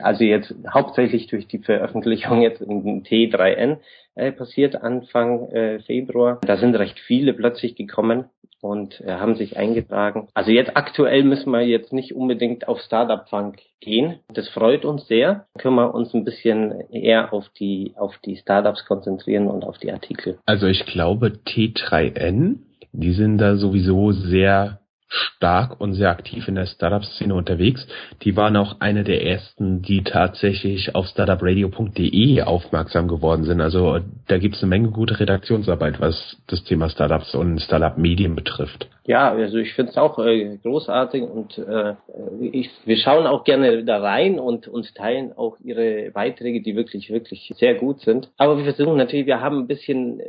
also 0.00 0.24
jetzt 0.24 0.54
hauptsächlich 0.72 1.26
durch 1.26 1.46
die 1.46 1.58
Veröffentlichung 1.58 2.42
jetzt 2.42 2.60
in 2.60 3.04
T3N 3.04 3.78
äh, 4.14 4.32
passiert 4.32 4.76
Anfang 4.76 5.48
äh, 5.50 5.80
Februar. 5.80 6.40
Da 6.46 6.56
sind 6.56 6.74
recht 6.74 6.98
viele 7.00 7.34
plötzlich 7.34 7.76
gekommen 7.76 8.24
und 8.60 9.00
äh, 9.00 9.12
haben 9.12 9.34
sich 9.34 9.56
eingetragen. 9.56 10.28
Also 10.34 10.50
jetzt 10.50 10.76
aktuell 10.76 11.24
müssen 11.24 11.50
wir 11.50 11.62
jetzt 11.62 11.92
nicht 11.92 12.14
unbedingt 12.14 12.68
auf 12.68 12.80
Startup 12.80 13.28
Funk 13.28 13.58
gehen. 13.80 14.20
Das 14.32 14.48
freut 14.48 14.84
uns 14.84 15.06
sehr. 15.08 15.46
Können 15.58 15.74
wir 15.76 15.94
uns 15.94 16.14
ein 16.14 16.24
bisschen 16.24 16.80
eher 16.90 17.32
auf 17.32 17.48
die 17.58 17.94
auf 17.96 18.16
die 18.24 18.36
Startups 18.36 18.86
konzentrieren 18.86 19.48
und 19.48 19.64
auf 19.64 19.78
die 19.78 19.92
Artikel. 19.92 20.38
Also 20.46 20.66
ich 20.66 20.86
glaube 20.86 21.38
T3N 21.46 22.58
die 22.92 23.12
sind 23.12 23.38
da 23.38 23.56
sowieso 23.56 24.12
sehr 24.12 24.81
stark 25.12 25.80
und 25.80 25.94
sehr 25.94 26.10
aktiv 26.10 26.48
in 26.48 26.54
der 26.54 26.66
Startup-Szene 26.66 27.34
unterwegs. 27.34 27.86
Die 28.22 28.36
waren 28.36 28.56
auch 28.56 28.80
eine 28.80 29.04
der 29.04 29.24
ersten, 29.24 29.82
die 29.82 30.02
tatsächlich 30.02 30.94
auf 30.94 31.06
startupradio.de 31.06 32.42
aufmerksam 32.42 33.08
geworden 33.08 33.44
sind. 33.44 33.60
Also 33.60 34.00
da 34.28 34.38
gibt 34.38 34.56
es 34.56 34.62
eine 34.62 34.70
Menge 34.70 34.88
gute 34.88 35.20
Redaktionsarbeit, 35.20 36.00
was 36.00 36.36
das 36.46 36.64
Thema 36.64 36.88
Startups 36.88 37.34
und 37.34 37.60
Startup-Medien 37.60 38.34
betrifft. 38.34 38.88
Ja, 39.04 39.32
also 39.32 39.58
ich 39.58 39.74
finde 39.74 39.90
es 39.90 39.98
auch 39.98 40.18
äh, 40.18 40.58
großartig 40.62 41.22
und 41.22 41.58
äh, 41.58 41.94
ich, 42.40 42.70
wir 42.84 42.96
schauen 42.96 43.26
auch 43.26 43.42
gerne 43.42 43.84
da 43.84 43.98
rein 43.98 44.38
und, 44.38 44.68
und 44.68 44.94
teilen 44.94 45.32
auch 45.36 45.56
ihre 45.62 46.10
Beiträge, 46.12 46.62
die 46.62 46.76
wirklich, 46.76 47.10
wirklich 47.10 47.52
sehr 47.56 47.74
gut 47.74 48.00
sind. 48.00 48.30
Aber 48.38 48.56
wir 48.56 48.64
versuchen 48.64 48.96
natürlich, 48.96 49.26
wir 49.26 49.40
haben 49.40 49.58
ein 49.58 49.66
bisschen 49.66 50.22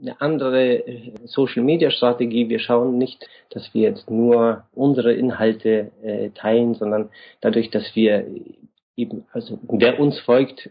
eine 0.00 0.20
andere 0.20 0.86
äh, 0.86 1.12
Social-Media-Strategie. 1.24 2.48
Wir 2.48 2.58
schauen 2.58 2.98
nicht, 2.98 3.26
dass 3.50 3.74
wir 3.74 3.82
jetzt 3.82 4.10
nur 4.10 4.64
unsere 4.72 5.12
Inhalte 5.12 5.90
äh, 6.02 6.30
teilen, 6.30 6.74
sondern 6.74 7.10
dadurch, 7.40 7.70
dass 7.70 7.94
wir 7.94 8.26
eben, 8.96 9.24
also 9.32 9.58
wer 9.62 9.98
uns 10.00 10.18
folgt, 10.20 10.70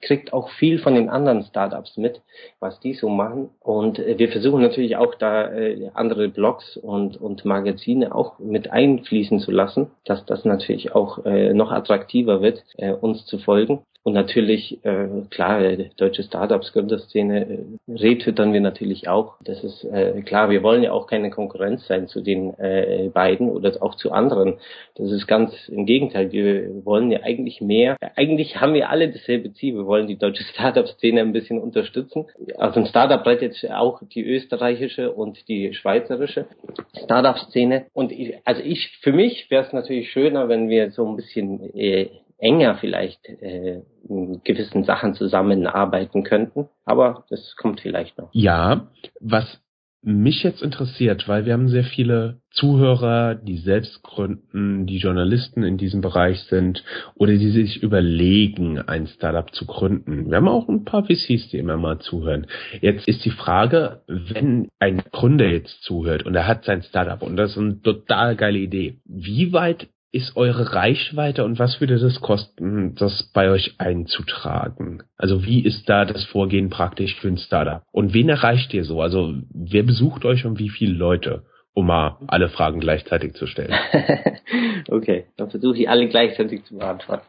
kriegt 0.00 0.32
auch 0.32 0.50
viel 0.50 0.78
von 0.78 0.94
den 0.94 1.08
anderen 1.08 1.42
Startups 1.42 1.96
mit, 1.96 2.20
was 2.60 2.78
die 2.80 2.94
so 2.94 3.08
machen. 3.08 3.50
Und 3.60 3.98
äh, 3.98 4.18
wir 4.18 4.28
versuchen 4.30 4.62
natürlich 4.62 4.96
auch 4.96 5.14
da 5.14 5.50
äh, 5.52 5.90
andere 5.94 6.28
Blogs 6.28 6.76
und, 6.76 7.20
und 7.20 7.44
Magazine 7.44 8.14
auch 8.14 8.38
mit 8.38 8.70
einfließen 8.70 9.40
zu 9.40 9.50
lassen, 9.50 9.90
dass 10.04 10.24
das 10.26 10.44
natürlich 10.44 10.94
auch 10.94 11.24
äh, 11.24 11.52
noch 11.54 11.72
attraktiver 11.72 12.42
wird, 12.42 12.62
äh, 12.76 12.92
uns 12.92 13.26
zu 13.26 13.38
folgen. 13.38 13.80
Und 14.04 14.12
natürlich, 14.12 14.84
äh, 14.84 15.06
klar, 15.30 15.62
äh, 15.62 15.88
deutsche 15.96 16.24
Startups, 16.24 16.74
Gründerszene, 16.74 17.46
äh, 17.48 17.58
retwittern 17.88 18.52
wir 18.52 18.60
natürlich 18.60 19.08
auch. 19.08 19.36
Das 19.42 19.64
ist 19.64 19.82
äh, 19.82 20.20
klar, 20.20 20.50
wir 20.50 20.62
wollen 20.62 20.82
ja 20.82 20.92
auch 20.92 21.06
keine 21.06 21.30
Konkurrenz 21.30 21.86
sein 21.86 22.06
zu 22.06 22.20
den 22.20 22.52
äh, 22.58 23.08
beiden 23.14 23.48
oder 23.48 23.72
auch 23.82 23.94
zu 23.94 24.12
anderen. 24.12 24.58
Das 24.96 25.10
ist 25.10 25.26
ganz 25.26 25.54
im 25.70 25.86
Gegenteil. 25.86 26.32
Wir 26.32 26.84
wollen 26.84 27.10
ja 27.10 27.20
eigentlich 27.22 27.62
mehr. 27.62 27.96
Eigentlich 28.14 28.60
haben 28.60 28.74
wir 28.74 28.90
alle 28.90 29.08
dasselbe 29.08 29.54
Ziel. 29.54 29.74
Wir 29.74 29.86
wollen 29.86 30.06
die 30.06 30.18
deutsche 30.18 30.44
Startup-Szene 30.52 31.22
ein 31.22 31.32
bisschen 31.32 31.58
unterstützen. 31.58 32.26
Aus 32.58 32.74
dem 32.74 32.84
Startup 32.84 33.24
bleibt 33.24 33.40
jetzt 33.40 33.64
auch 33.70 34.02
die 34.06 34.22
österreichische 34.22 35.12
und 35.12 35.48
die 35.48 35.72
schweizerische 35.72 36.44
Startup-Szene. 37.04 37.86
Und 37.94 38.12
ich, 38.12 38.34
also 38.44 38.60
ich, 38.62 38.98
für 39.00 39.12
mich 39.12 39.50
wäre 39.50 39.64
es 39.64 39.72
natürlich 39.72 40.10
schöner, 40.10 40.50
wenn 40.50 40.68
wir 40.68 40.90
so 40.90 41.08
ein 41.08 41.16
bisschen 41.16 41.74
äh, 41.74 42.10
enger 42.38 42.76
vielleicht 42.76 43.26
äh, 43.28 43.82
in 44.08 44.40
gewissen 44.44 44.84
Sachen 44.84 45.14
zusammenarbeiten 45.14 46.24
könnten. 46.24 46.68
Aber 46.84 47.24
das 47.30 47.56
kommt 47.56 47.80
vielleicht 47.80 48.18
noch. 48.18 48.30
Ja, 48.32 48.88
was 49.20 49.60
mich 50.04 50.42
jetzt 50.42 50.62
interessiert, 50.62 51.26
weil 51.28 51.46
wir 51.46 51.54
haben 51.54 51.68
sehr 51.68 51.84
viele 51.84 52.40
Zuhörer, 52.50 53.34
die 53.34 53.56
selbst 53.56 54.02
gründen, 54.02 54.86
die 54.86 54.98
Journalisten 54.98 55.62
in 55.62 55.78
diesem 55.78 56.02
Bereich 56.02 56.42
sind 56.42 56.84
oder 57.14 57.32
die 57.32 57.50
sich 57.50 57.82
überlegen, 57.82 58.78
ein 58.78 59.06
Startup 59.06 59.52
zu 59.52 59.64
gründen. 59.64 60.30
Wir 60.30 60.36
haben 60.36 60.48
auch 60.48 60.68
ein 60.68 60.84
paar 60.84 61.04
VCs, 61.04 61.48
die 61.48 61.58
immer 61.58 61.78
mal 61.78 62.00
zuhören. 62.00 62.46
Jetzt 62.80 63.08
ist 63.08 63.24
die 63.24 63.30
Frage, 63.30 64.02
wenn 64.06 64.68
ein 64.78 65.02
Gründer 65.10 65.48
jetzt 65.48 65.82
zuhört 65.82 66.24
und 66.24 66.34
er 66.34 66.46
hat 66.46 66.64
sein 66.64 66.82
Startup 66.82 67.22
und 67.22 67.36
das 67.36 67.52
ist 67.52 67.58
eine 67.58 67.80
total 67.80 68.36
geile 68.36 68.58
Idee, 68.58 68.98
wie 69.06 69.52
weit 69.52 69.88
ist 70.14 70.36
eure 70.36 70.72
Reichweite 70.72 71.44
und 71.44 71.58
was 71.58 71.80
würde 71.80 71.98
das 71.98 72.20
kosten, 72.20 72.94
das 72.94 73.30
bei 73.34 73.50
euch 73.50 73.74
einzutragen? 73.78 75.02
Also 75.18 75.44
wie 75.44 75.64
ist 75.64 75.88
da 75.88 76.04
das 76.04 76.24
Vorgehen 76.26 76.70
praktisch 76.70 77.16
für 77.16 77.26
ein 77.26 77.36
Startup? 77.36 77.82
Und 77.90 78.14
wen 78.14 78.28
erreicht 78.28 78.72
ihr 78.74 78.84
so? 78.84 79.02
Also 79.02 79.34
wer 79.52 79.82
besucht 79.82 80.24
euch 80.24 80.46
und 80.46 80.60
wie 80.60 80.70
viele 80.70 80.94
Leute? 80.94 81.42
Um 81.76 81.86
mal 81.88 82.18
alle 82.28 82.48
Fragen 82.48 82.78
gleichzeitig 82.78 83.34
zu 83.34 83.48
stellen. 83.48 83.74
okay, 84.88 85.24
dann 85.36 85.50
versuche 85.50 85.78
ich 85.78 85.88
alle 85.88 86.06
gleichzeitig 86.08 86.64
zu 86.64 86.78
beantworten. 86.78 87.26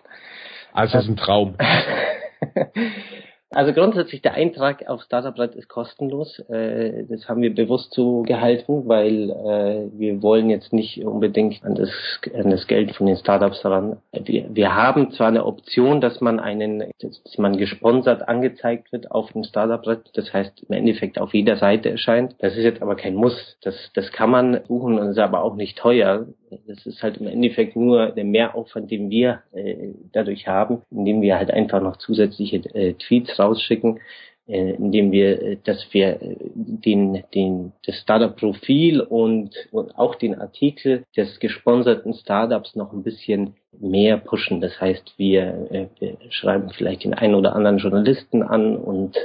Also 0.72 0.94
das 0.94 1.06
ist 1.06 1.10
ein 1.10 1.18
Traum. 1.18 1.56
Also 3.56 3.72
grundsätzlich 3.72 4.22
der 4.22 4.34
Eintrag 4.34 4.86
auf 4.90 5.02
Startup-Blatt 5.04 5.56
ist 5.56 5.70
kostenlos. 5.70 6.40
Äh, 6.50 7.06
das 7.08 7.30
haben 7.30 7.42
wir 7.42 7.56
bewusst 7.56 7.94
so 7.94 8.24
gehalten, 8.24 8.86
weil 8.86 9.30
äh, 9.30 9.98
wir 9.98 10.22
wollen 10.22 10.50
jetzt 10.50 10.74
nicht 10.74 11.02
unbedingt 11.06 11.64
an 11.64 11.76
das, 11.76 11.90
an 12.34 12.50
das 12.50 12.68
Geld 12.68 12.94
von 12.94 13.08
den 13.08 13.16
Startups 13.16 13.64
ran. 13.64 13.96
Wir, 14.12 14.54
wir 14.54 14.76
haben 14.76 15.12
zwar 15.12 15.30
eine 15.30 15.46
Option, 15.46 16.02
dass 16.02 16.20
man 16.20 16.42
einen, 16.42 16.84
dass 17.00 17.38
man 17.38 17.56
gesponsert 17.56 18.28
angezeigt 18.28 18.92
wird 18.92 19.10
auf 19.12 19.32
dem 19.32 19.46
Startup-Blatt. 19.46 20.10
Das 20.16 20.34
heißt 20.34 20.66
im 20.68 20.76
Endeffekt 20.76 21.18
auf 21.18 21.34
jeder 21.34 21.56
Seite 21.56 21.90
erscheint. 21.90 22.36
Das 22.40 22.58
ist 22.58 22.64
jetzt 22.66 22.82
aber 22.82 22.98
kein 22.98 23.16
Muss. 23.16 23.58
Das, 23.62 23.76
das 23.94 24.12
kann 24.12 24.32
man 24.32 24.64
buchen 24.68 25.00
und 25.00 25.08
ist 25.08 25.18
aber 25.18 25.44
auch 25.44 25.56
nicht 25.56 25.78
teuer. 25.78 26.26
Das 26.68 26.86
ist 26.86 27.02
halt 27.04 27.18
im 27.18 27.28
Endeffekt 27.28 27.76
nur 27.76 28.08
der 28.12 28.24
Mehraufwand, 28.24 28.92
den 28.92 29.10
wir 29.10 29.42
äh, 29.54 29.90
dadurch 30.12 30.48
haben, 30.48 30.82
indem 30.92 31.22
wir 31.22 31.38
halt 31.38 31.52
einfach 31.52 31.82
noch 31.82 31.98
zusätzliche 31.98 32.58
äh, 32.74 32.94
Tweets 32.94 33.38
rausschicken, 33.40 34.00
äh, 34.48 34.76
indem 34.76 35.12
wir, 35.12 35.42
äh, 35.42 35.58
dass 35.64 35.88
wir 35.92 36.22
äh, 36.22 36.38
den, 36.54 37.24
den, 37.34 37.72
das 37.86 37.98
Startup-Profil 37.98 39.02
und, 39.02 39.56
und 39.72 39.98
auch 39.98 40.14
den 40.14 40.36
Artikel 40.36 41.04
des 41.18 41.40
gesponserten 41.40 42.14
Startups 42.14 42.76
noch 42.76 42.94
ein 42.94 43.02
bisschen 43.02 43.56
mehr 43.80 44.18
pushen. 44.18 44.62
Das 44.62 44.80
heißt, 44.80 45.16
wir, 45.18 45.68
äh, 45.72 45.88
wir 46.00 46.18
schreiben 46.30 46.70
vielleicht 46.70 47.06
den 47.06 47.16
einen 47.16 47.34
oder 47.34 47.56
anderen 47.56 47.80
Journalisten 47.80 48.44
an 48.44 48.78
und 48.78 49.18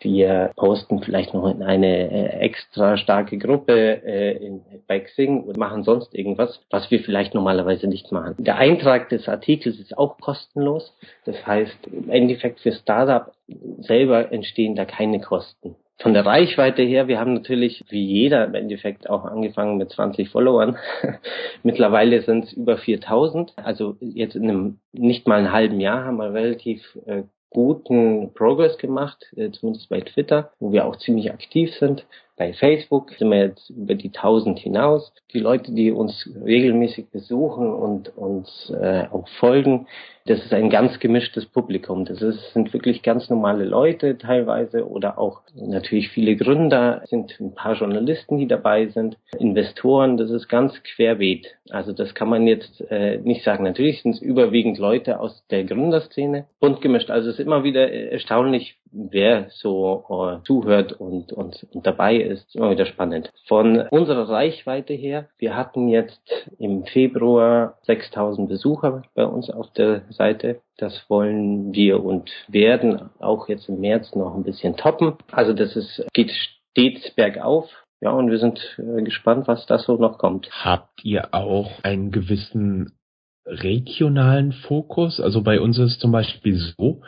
wir 0.00 0.52
posten 0.56 1.02
vielleicht 1.02 1.34
noch 1.34 1.48
in 1.50 1.62
eine 1.62 2.10
äh, 2.10 2.26
extra 2.40 2.96
starke 2.96 3.38
Gruppe 3.38 4.02
äh, 4.04 4.36
in, 4.44 4.62
bei 4.86 5.00
Xing 5.00 5.42
und 5.42 5.56
machen 5.56 5.82
sonst 5.82 6.14
irgendwas, 6.14 6.60
was 6.70 6.90
wir 6.90 7.00
vielleicht 7.00 7.34
normalerweise 7.34 7.86
nicht 7.86 8.12
machen. 8.12 8.34
Der 8.38 8.56
Eintrag 8.56 9.08
des 9.08 9.28
Artikels 9.28 9.78
ist 9.78 9.96
auch 9.96 10.18
kostenlos. 10.18 10.96
Das 11.24 11.46
heißt, 11.46 11.86
im 11.86 12.10
Endeffekt 12.10 12.60
für 12.60 12.72
Startup 12.72 13.32
selber 13.80 14.32
entstehen 14.32 14.74
da 14.74 14.84
keine 14.84 15.20
Kosten. 15.20 15.76
Von 16.00 16.14
der 16.14 16.24
Reichweite 16.24 16.82
her, 16.82 17.08
wir 17.08 17.20
haben 17.20 17.34
natürlich 17.34 17.84
wie 17.90 18.02
jeder 18.02 18.46
im 18.46 18.54
Endeffekt 18.54 19.10
auch 19.10 19.26
angefangen 19.26 19.76
mit 19.76 19.90
20 19.90 20.30
Followern. 20.30 20.78
Mittlerweile 21.62 22.22
sind 22.22 22.44
es 22.44 22.52
über 22.54 22.78
4000. 22.78 23.52
Also 23.56 23.96
jetzt 24.00 24.34
in 24.34 24.44
einem 24.44 24.78
nicht 24.92 25.28
mal 25.28 25.40
einen 25.40 25.52
halben 25.52 25.78
Jahr 25.78 26.06
haben 26.06 26.16
wir 26.16 26.32
relativ 26.32 26.80
äh, 27.04 27.24
guten 27.50 28.32
Progress 28.34 28.78
gemacht, 28.78 29.26
äh, 29.36 29.50
zumindest 29.50 29.88
bei 29.88 30.00
Twitter, 30.00 30.52
wo 30.60 30.72
wir 30.72 30.86
auch 30.86 30.96
ziemlich 30.96 31.30
aktiv 31.32 31.74
sind. 31.74 32.06
Bei 32.40 32.54
Facebook 32.54 33.12
sind 33.18 33.28
wir 33.28 33.48
jetzt 33.48 33.68
über 33.68 33.94
die 33.94 34.08
1000 34.08 34.58
hinaus. 34.60 35.12
Die 35.34 35.40
Leute, 35.40 35.72
die 35.72 35.90
uns 35.90 36.26
regelmäßig 36.42 37.10
besuchen 37.10 37.70
und 37.70 38.16
uns 38.16 38.72
äh, 38.80 39.08
auch 39.12 39.28
folgen, 39.28 39.86
das 40.24 40.42
ist 40.44 40.54
ein 40.54 40.70
ganz 40.70 40.98
gemischtes 41.00 41.44
Publikum. 41.44 42.06
Das 42.06 42.22
ist, 42.22 42.54
sind 42.54 42.72
wirklich 42.72 43.02
ganz 43.02 43.28
normale 43.28 43.66
Leute 43.66 44.16
teilweise 44.16 44.88
oder 44.88 45.18
auch 45.18 45.42
natürlich 45.54 46.08
viele 46.08 46.34
Gründer, 46.34 47.02
sind 47.06 47.38
ein 47.40 47.54
paar 47.54 47.74
Journalisten, 47.74 48.38
die 48.38 48.46
dabei 48.46 48.86
sind, 48.86 49.18
Investoren, 49.38 50.16
das 50.16 50.30
ist 50.30 50.48
ganz 50.48 50.82
querbeet. 50.82 51.46
Also 51.68 51.92
das 51.92 52.14
kann 52.14 52.30
man 52.30 52.46
jetzt 52.46 52.80
äh, 52.90 53.18
nicht 53.18 53.44
sagen. 53.44 53.64
Natürlich 53.64 54.00
sind 54.00 54.12
es 54.12 54.22
überwiegend 54.22 54.78
Leute 54.78 55.20
aus 55.20 55.44
der 55.50 55.64
Gründerszene, 55.64 56.46
bunt 56.58 56.80
gemischt. 56.80 57.10
Also 57.10 57.28
es 57.28 57.38
ist 57.38 57.44
immer 57.44 57.64
wieder 57.64 57.92
erstaunlich, 57.92 58.78
wer 58.92 59.48
so 59.50 60.04
äh, 60.08 60.44
zuhört 60.44 60.92
und, 60.92 61.32
und, 61.32 61.66
und 61.72 61.86
dabei 61.86 62.16
ist. 62.16 62.54
Immer 62.54 62.70
wieder 62.70 62.86
spannend. 62.86 63.30
Von 63.46 63.80
unserer 63.90 64.28
Reichweite 64.28 64.94
her, 64.94 65.28
wir 65.38 65.56
hatten 65.56 65.88
jetzt 65.88 66.20
im 66.58 66.84
Februar 66.84 67.78
6000 67.82 68.48
Besucher 68.48 69.02
bei 69.14 69.24
uns 69.24 69.50
auf 69.50 69.72
der 69.72 70.02
Seite. 70.10 70.60
Das 70.76 71.04
wollen 71.08 71.72
wir 71.74 72.02
und 72.02 72.30
werden 72.48 73.10
auch 73.18 73.48
jetzt 73.48 73.68
im 73.68 73.80
März 73.80 74.14
noch 74.14 74.34
ein 74.34 74.44
bisschen 74.44 74.76
toppen. 74.76 75.14
Also 75.30 75.52
das 75.52 75.76
ist, 75.76 76.06
geht 76.12 76.30
stets 76.30 77.10
bergauf. 77.14 77.68
Ja, 78.02 78.12
und 78.12 78.30
wir 78.30 78.38
sind 78.38 78.58
äh, 78.78 79.02
gespannt, 79.02 79.46
was 79.46 79.66
da 79.66 79.78
so 79.78 79.96
noch 79.96 80.16
kommt. 80.16 80.48
Habt 80.50 81.04
ihr 81.04 81.34
auch 81.34 81.70
einen 81.82 82.10
gewissen 82.10 82.96
regionalen 83.44 84.52
Fokus? 84.52 85.20
Also 85.20 85.42
bei 85.42 85.60
uns 85.60 85.78
ist 85.78 86.00
zum 86.00 86.10
Beispiel 86.12 86.56
so, 86.78 87.02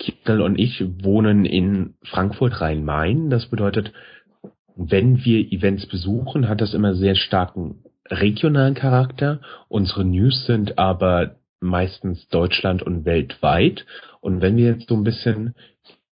Kittel 0.00 0.40
und 0.40 0.58
ich 0.58 0.82
wohnen 1.04 1.44
in 1.44 1.94
Frankfurt 2.02 2.60
Rhein-Main. 2.60 3.30
Das 3.30 3.46
bedeutet, 3.46 3.92
wenn 4.74 5.24
wir 5.24 5.52
Events 5.52 5.86
besuchen, 5.86 6.48
hat 6.48 6.60
das 6.60 6.74
immer 6.74 6.94
sehr 6.94 7.14
starken 7.14 7.84
regionalen 8.08 8.74
Charakter. 8.74 9.40
Unsere 9.68 10.04
News 10.04 10.46
sind 10.46 10.78
aber 10.78 11.36
meistens 11.60 12.26
Deutschland 12.28 12.82
und 12.82 13.04
weltweit. 13.04 13.84
Und 14.20 14.40
wenn 14.40 14.56
wir 14.56 14.72
jetzt 14.72 14.88
so 14.88 14.96
ein 14.96 15.04
bisschen 15.04 15.54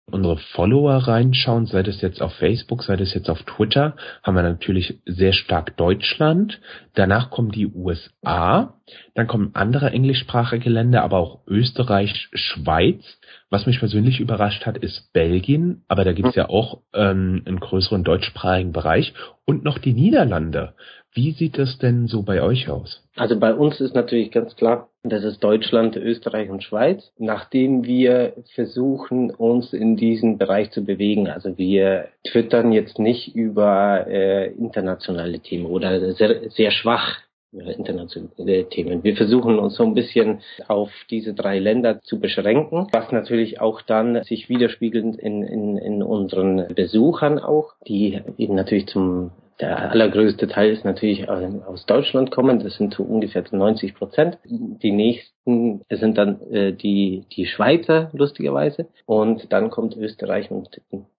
unsere 0.09 0.37
Follower 0.37 0.95
reinschauen, 0.95 1.65
sei 1.65 1.83
das 1.83 2.01
jetzt 2.01 2.21
auf 2.21 2.33
Facebook, 2.35 2.83
sei 2.83 2.95
das 2.95 3.13
jetzt 3.13 3.29
auf 3.29 3.43
Twitter, 3.43 3.95
haben 4.23 4.35
wir 4.35 4.43
natürlich 4.43 4.99
sehr 5.05 5.33
stark 5.33 5.75
Deutschland. 5.75 6.61
Danach 6.93 7.29
kommen 7.29 7.51
die 7.51 7.67
USA, 7.67 8.75
dann 9.15 9.27
kommen 9.27 9.51
andere 9.53 9.91
englischsprachige 9.91 10.69
Länder, 10.69 11.03
aber 11.03 11.17
auch 11.17 11.41
Österreich, 11.47 12.29
Schweiz. 12.33 13.03
Was 13.49 13.65
mich 13.65 13.79
persönlich 13.79 14.19
überrascht 14.19 14.65
hat, 14.65 14.77
ist 14.77 15.13
Belgien, 15.13 15.83
aber 15.87 16.03
da 16.03 16.11
gibt 16.11 16.29
es 16.29 16.35
ja 16.35 16.49
auch 16.49 16.79
ähm, 16.93 17.43
einen 17.45 17.61
größeren 17.61 18.03
deutschsprachigen 18.03 18.73
Bereich 18.73 19.13
und 19.45 19.63
noch 19.63 19.77
die 19.77 19.93
Niederlande. 19.93 20.73
Wie 21.13 21.31
sieht 21.31 21.57
das 21.57 21.77
denn 21.77 22.07
so 22.07 22.23
bei 22.23 22.41
euch 22.41 22.69
aus? 22.69 23.01
Also 23.15 23.39
bei 23.39 23.53
uns 23.53 23.79
ist 23.79 23.95
natürlich 23.95 24.31
ganz 24.31 24.55
klar, 24.57 24.89
das 25.03 25.23
ist 25.23 25.41
Deutschland, 25.41 25.95
Österreich 25.95 26.49
und 26.49 26.61
Schweiz. 26.61 27.11
Nachdem 27.17 27.85
wir 27.85 28.33
versuchen, 28.53 29.31
uns 29.31 29.71
in 29.71 29.95
diesen 29.95 30.37
Bereich 30.37 30.71
zu 30.71 30.83
bewegen, 30.83 31.29
also 31.29 31.57
wir 31.57 32.09
twittern 32.29 32.73
jetzt 32.73 32.99
nicht 32.99 33.33
über 33.33 34.05
äh, 34.07 34.51
internationale 34.51 35.39
Themen 35.39 35.65
oder 35.67 36.13
sehr, 36.13 36.49
sehr 36.49 36.71
schwach 36.71 37.15
internationale 37.53 38.67
Themen. 38.69 39.03
Wir 39.03 39.15
versuchen 39.15 39.57
uns 39.59 39.75
so 39.75 39.83
ein 39.83 39.93
bisschen 39.93 40.41
auf 40.67 40.89
diese 41.09 41.33
drei 41.33 41.59
Länder 41.59 42.01
zu 42.01 42.19
beschränken, 42.19 42.87
was 42.91 43.11
natürlich 43.11 43.61
auch 43.61 43.81
dann 43.81 44.23
sich 44.23 44.49
widerspiegelt 44.49 45.15
in, 45.17 45.43
in, 45.43 45.77
in 45.77 46.03
unseren 46.03 46.67
Besuchern 46.75 47.39
auch, 47.39 47.73
die 47.87 48.21
eben 48.37 48.55
natürlich 48.55 48.87
zum 48.87 49.31
der 49.59 49.91
allergrößte 49.91 50.47
Teil 50.47 50.71
ist 50.71 50.85
natürlich 50.85 51.27
aus 51.29 51.85
Deutschland 51.85 52.29
kommen, 52.31 52.59
das 52.59 52.75
sind 52.75 52.93
so 52.93 53.03
ungefähr 53.03 53.43
90 53.49 53.95
Prozent. 53.95 54.37
Die 54.45 54.91
nächsten 54.91 55.81
sind 55.89 56.17
dann 56.17 56.41
äh, 56.51 56.73
die, 56.73 57.23
die 57.35 57.47
Schweizer, 57.47 58.11
lustigerweise. 58.13 58.87
Und 59.05 59.51
dann 59.51 59.71
kommt 59.71 59.95
Österreich 59.97 60.51
und 60.51 60.69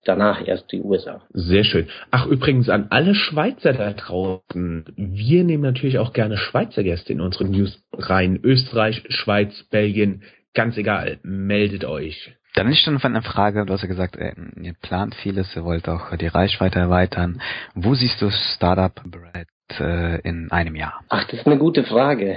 danach 0.05 0.46
erst 0.46 0.70
die 0.70 0.81
USA. 0.81 1.22
Sehr 1.31 1.64
schön. 1.64 1.88
Ach, 2.11 2.27
übrigens 2.27 2.68
an 2.68 2.87
alle 2.90 3.14
Schweizer 3.14 3.72
da 3.72 3.92
draußen. 3.92 4.85
Wir 4.96 5.44
nehmen 5.44 5.62
natürlich 5.62 5.98
auch 5.98 6.12
gerne 6.12 6.37
Schweizer 6.37 6.85
Gäste 6.85 7.12
in 7.12 7.20
unsere 7.20 7.44
News 7.44 7.83
rein. 7.92 8.38
Österreich, 8.42 9.03
Schweiz, 9.09 9.64
Belgien, 9.70 10.22
ganz 10.55 10.77
egal. 10.77 11.18
Meldet 11.22 11.85
euch. 11.85 12.35
Dann 12.59 12.73
ist 12.73 12.81
schon 12.81 13.01
eine 13.01 13.23
Frage, 13.23 13.64
du 13.64 13.73
hast 13.73 13.83
ja 13.83 13.88
gesagt, 13.88 14.16
äh, 14.16 14.33
ihr 14.61 14.75
plant 14.83 15.14
vieles, 15.14 15.55
ihr 15.55 15.64
wollt 15.64 15.88
auch 15.88 16.16
die 16.16 16.27
Reichweite 16.27 16.81
erweitern. 16.81 17.40
Wo 17.77 17.94
siehst 17.94 18.21
du 18.21 18.31
Startup 18.31 18.92
Bread 19.05 19.47
äh, 19.79 20.21
in 20.23 20.51
einem 20.51 20.75
Jahr? 20.75 21.05
Ach, 21.09 21.23
das 21.29 21.38
ist 21.38 21.47
eine 21.47 21.59
gute 21.59 21.85
Frage. 21.85 22.37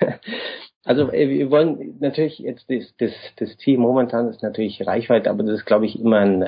Also 0.82 1.12
äh, 1.12 1.28
wir 1.28 1.50
wollen 1.50 1.98
natürlich 2.00 2.38
jetzt 2.38 2.64
das, 2.70 2.94
das, 2.98 3.12
das 3.36 3.54
Ziel 3.58 3.76
momentan 3.76 4.28
ist 4.28 4.42
natürlich 4.42 4.84
Reichweite, 4.84 5.28
aber 5.28 5.42
das 5.42 5.56
ist 5.60 5.66
glaube 5.66 5.84
ich 5.84 6.00
immer 6.00 6.20
ein, 6.20 6.42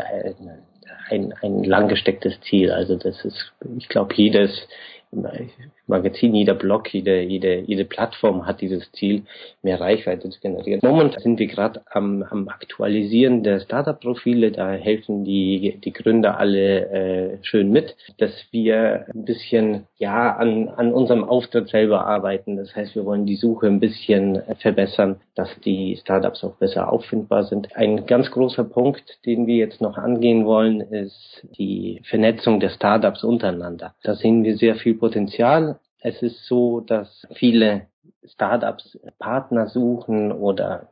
ein, 1.10 1.34
ein 1.42 1.64
lang 1.64 1.88
gestecktes 1.88 2.40
Ziel. 2.40 2.72
Also 2.72 2.96
das 2.96 3.22
ist, 3.26 3.52
ich 3.76 3.90
glaube, 3.90 4.14
jedes 4.14 4.66
Magazin, 5.86 6.34
jeder 6.34 6.54
Blog, 6.54 6.92
jede, 6.92 7.20
jede, 7.22 7.60
jede 7.60 7.84
Plattform 7.84 8.46
hat 8.46 8.60
dieses 8.60 8.90
Ziel, 8.92 9.22
mehr 9.62 9.80
Reichweite 9.80 10.30
zu 10.30 10.40
generieren. 10.40 10.80
Momentan 10.82 11.22
sind 11.22 11.38
wir 11.38 11.48
gerade 11.48 11.82
am, 11.90 12.22
am 12.22 12.48
Aktualisieren 12.48 13.42
der 13.42 13.60
Startup-Profile, 13.60 14.52
da 14.52 14.72
helfen 14.72 15.24
die, 15.24 15.78
die 15.84 15.92
Gründer 15.92 16.38
alle 16.38 16.88
äh, 16.90 17.38
schön 17.42 17.70
mit, 17.70 17.96
dass 18.18 18.32
wir 18.52 19.06
ein 19.12 19.24
bisschen 19.24 19.86
ja 19.98 20.36
an, 20.36 20.68
an 20.68 20.92
unserem 20.92 21.24
Auftritt 21.24 21.68
selber 21.68 22.06
arbeiten. 22.06 22.56
Das 22.56 22.74
heißt, 22.74 22.94
wir 22.94 23.04
wollen 23.04 23.26
die 23.26 23.36
Suche 23.36 23.66
ein 23.66 23.80
bisschen 23.80 24.42
verbessern, 24.58 25.20
dass 25.34 25.48
die 25.64 25.96
Startups 26.00 26.44
auch 26.44 26.56
besser 26.56 26.92
auffindbar 26.92 27.44
sind. 27.44 27.74
Ein 27.76 28.06
ganz 28.06 28.30
großer 28.30 28.64
Punkt, 28.64 29.18
den 29.26 29.46
wir 29.46 29.56
jetzt 29.56 29.80
noch 29.80 29.96
angehen 29.96 30.44
wollen, 30.44 30.80
ist 30.80 31.46
die 31.58 32.00
Vernetzung 32.04 32.60
der 32.60 32.70
Startups 32.70 33.24
untereinander. 33.24 33.94
Da 34.02 34.14
sehen 34.14 34.44
wir 34.44 34.56
sehr 34.56 34.76
viel 34.76 34.94
Potenzial. 34.94 35.78
Es 36.02 36.20
ist 36.22 36.44
so, 36.46 36.80
dass 36.80 37.26
viele 37.34 37.86
Startups 38.24 38.98
Partner 39.18 39.68
suchen 39.68 40.32
oder 40.32 40.88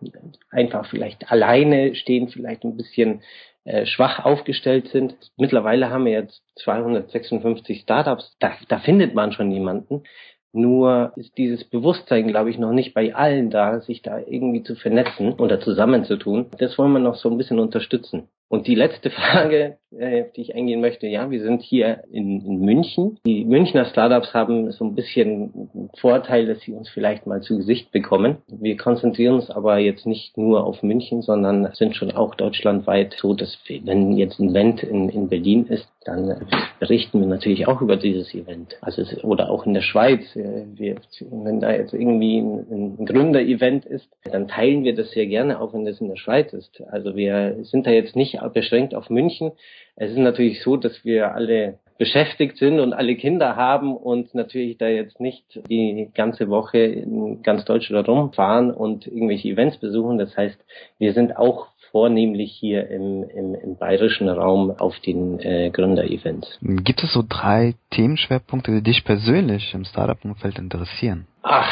einfach 0.51 0.87
vielleicht 0.87 1.31
alleine 1.31 1.95
stehen, 1.95 2.29
vielleicht 2.29 2.65
ein 2.65 2.77
bisschen 2.77 3.23
äh, 3.65 3.87
schwach 3.87 4.25
aufgestellt 4.25 4.89
sind. 4.89 5.15
Mittlerweile 5.37 5.91
haben 5.91 6.05
wir 6.05 6.13
jetzt 6.13 6.43
256 6.57 7.81
Startups. 7.81 8.37
Da, 8.39 8.53
da 8.69 8.79
findet 8.79 9.15
man 9.15 9.33
schon 9.33 9.51
jemanden. 9.51 10.05
Nur 10.53 11.13
ist 11.17 11.37
dieses 11.39 11.65
Bewusstsein, 11.65 12.27
glaube 12.27 12.51
ich, 12.51 12.59
noch 12.59 12.73
nicht 12.73 12.95
bei 12.95 13.15
allen 13.15 13.51
da, 13.51 13.81
sich 13.81 14.03
da 14.03 14.19
irgendwie 14.19 14.65
zu 14.65 14.75
vernetzen 14.75 15.35
oder 15.35 15.61
zusammenzutun. 15.61 16.47
Das 16.59 16.77
wollen 16.79 16.93
wir 16.93 16.99
noch 16.99 17.15
so 17.15 17.31
ein 17.31 17.37
bisschen 17.37 17.61
unterstützen. 17.61 18.29
Und 18.51 18.67
die 18.67 18.75
letzte 18.75 19.11
Frage, 19.11 19.79
äh, 19.97 20.23
auf 20.23 20.33
die 20.33 20.43
ich 20.43 20.55
eingehen 20.55 20.81
möchte, 20.81 21.07
ja, 21.07 21.31
wir 21.31 21.41
sind 21.41 21.63
hier 21.63 22.03
in, 22.11 22.45
in 22.45 22.61
München. 22.61 23.19
Die 23.25 23.45
Münchner 23.45 23.85
Startups 23.87 24.35
haben 24.35 24.71
so 24.73 24.85
ein 24.85 24.95
bisschen 24.95 25.91
Vorteil, 25.99 26.47
dass 26.47 26.61
sie 26.61 26.73
uns 26.73 26.89
vielleicht 26.89 27.27
mal 27.27 27.41
zu 27.43 27.57
Gesicht 27.59 27.93
bekommen. 27.93 28.39
Wir 28.49 28.77
konzentrieren 28.77 29.37
uns 29.37 29.51
aber 29.51 29.79
jetzt 29.79 30.05
nicht 30.07 30.37
nur 30.37 30.65
auf 30.65 30.83
München, 30.83 31.23
sondern 31.23 31.71
sind 31.75 31.95
schon 31.95 32.11
auch 32.11 32.35
deutschlandweit 32.35 33.15
so, 33.19 33.35
dass 33.35 33.57
wir, 33.67 33.81
wenn 33.87 34.17
jetzt 34.17 34.41
ein 34.41 34.51
Event 34.51 34.83
in, 34.83 35.09
in 35.09 35.29
Berlin 35.29 35.67
ist, 35.67 35.89
dann 36.05 36.47
berichten 36.79 37.21
wir 37.21 37.27
natürlich 37.27 37.69
auch 37.69 37.83
über 37.83 37.97
dieses 37.97 38.35
Event. 38.35 38.77
Also 38.81 39.03
oder 39.23 39.51
auch 39.51 39.67
in 39.67 39.75
der 39.75 39.83
Schweiz. 39.83 40.35
Äh, 40.35 40.65
wir, 40.75 40.97
wenn 41.21 41.61
da 41.61 41.73
jetzt 41.73 41.93
irgendwie 41.93 42.39
ein, 42.39 42.97
ein 42.99 43.07
Gründer-Event 43.07 43.85
ist, 43.85 44.09
dann 44.25 44.49
teilen 44.49 44.83
wir 44.83 44.95
das 44.95 45.11
sehr 45.11 45.27
gerne, 45.27 45.61
auch 45.61 45.75
wenn 45.75 45.85
das 45.85 46.01
in 46.01 46.09
der 46.09 46.17
Schweiz 46.17 46.53
ist. 46.53 46.83
Also 46.91 47.17
wir 47.17 47.57
sind 47.65 47.87
da 47.87 47.91
jetzt 47.91 48.17
nicht 48.17 48.40
beschränkt 48.49 48.95
auf 48.95 49.11
München. 49.11 49.53
Es 49.97 50.11
ist 50.11 50.19
natürlich 50.19 50.63
so, 50.63 50.77
dass 50.77 51.05
wir 51.05 51.35
alle 51.35 51.79
beschäftigt 52.01 52.57
sind 52.57 52.81
und 52.81 52.95
alle 52.95 53.15
Kinder 53.15 53.57
haben 53.57 53.95
und 53.95 54.35
natürlich 54.35 54.79
da 54.79 54.89
jetzt 54.89 55.21
nicht 55.21 55.45
die 55.69 56.09
ganze 56.15 56.49
Woche 56.49 56.79
in 56.79 57.43
ganz 57.43 57.67
Deutschland 57.67 58.09
rumfahren 58.09 58.71
und 58.71 59.07
irgendwelche 59.07 59.49
Events 59.49 59.77
besuchen. 59.77 60.17
Das 60.17 60.35
heißt, 60.35 60.59
wir 60.99 61.13
sind 61.13 61.37
auch 61.37 61.67
vornehmlich 61.91 62.53
hier 62.53 62.89
im, 62.89 63.25
im, 63.25 63.55
im 63.55 63.77
bayerischen 63.77 64.31
Raum 64.31 64.71
auf 64.79 64.99
den 65.01 65.41
äh, 65.41 65.71
Gründer-Events. 65.71 66.59
Gibt 66.63 67.03
es 67.03 67.13
so 67.13 67.23
drei 67.29 67.75
Themenschwerpunkte, 67.91 68.73
die 68.73 68.83
dich 68.83 69.05
persönlich 69.05 69.75
im 69.75 69.85
Startup-Umfeld 69.85 70.59
interessieren? 70.59 71.27
Ach, 71.43 71.71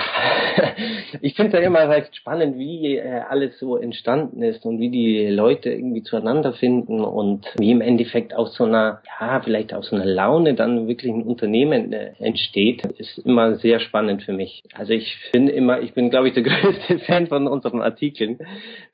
ich 1.20 1.34
finde 1.34 1.56
es 1.56 1.60
ja 1.60 1.66
immer 1.66 1.88
recht 1.88 2.14
spannend, 2.16 2.58
wie 2.58 2.96
äh, 2.96 3.20
alles 3.28 3.58
so 3.58 3.76
entstanden 3.76 4.42
ist 4.42 4.64
und 4.64 4.80
wie 4.80 4.90
die 4.90 5.26
Leute 5.28 5.70
irgendwie 5.70 6.02
zueinander 6.02 6.52
finden 6.52 7.00
und 7.00 7.46
wie 7.58 7.70
im 7.70 7.80
Endeffekt 7.80 8.34
aus 8.34 8.54
so 8.54 8.64
einer, 8.64 9.02
ja, 9.20 9.40
vielleicht 9.40 9.74
aus 9.74 9.88
so 9.88 9.96
einer 9.96 10.06
Laune 10.06 10.54
dann 10.54 10.88
wirklich 10.88 11.12
ein 11.12 11.22
Unternehmen 11.22 11.92
äh, 11.92 12.12
entsteht, 12.18 12.84
ist 12.98 13.18
immer 13.18 13.56
sehr 13.56 13.80
spannend 13.80 14.22
für 14.22 14.32
mich. 14.32 14.62
Also 14.74 14.92
ich 14.92 15.16
bin 15.32 15.48
immer, 15.48 15.80
ich 15.80 15.94
bin 15.94 16.10
glaube 16.10 16.28
ich 16.28 16.34
der 16.34 16.42
größte 16.44 16.98
Fan 17.00 17.26
von 17.26 17.46
unseren 17.46 17.82
Artikeln, 17.82 18.38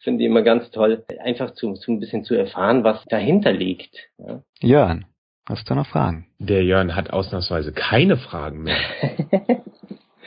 finde 0.00 0.20
die 0.20 0.26
immer 0.26 0.42
ganz 0.42 0.70
toll, 0.70 1.04
einfach 1.22 1.52
zu, 1.52 1.74
zu 1.74 1.92
ein 1.92 2.00
bisschen 2.00 2.24
zu 2.24 2.34
erfahren, 2.34 2.84
was 2.84 3.04
dahinter 3.06 3.52
liegt. 3.52 3.96
Ja. 4.18 4.42
Jörn, 4.60 5.06
hast 5.46 5.68
du 5.68 5.74
noch 5.74 5.86
Fragen? 5.86 6.26
Der 6.38 6.62
Jörn 6.62 6.94
hat 6.94 7.10
ausnahmsweise 7.10 7.72
keine 7.72 8.16
Fragen 8.16 8.62
mehr. 8.62 8.76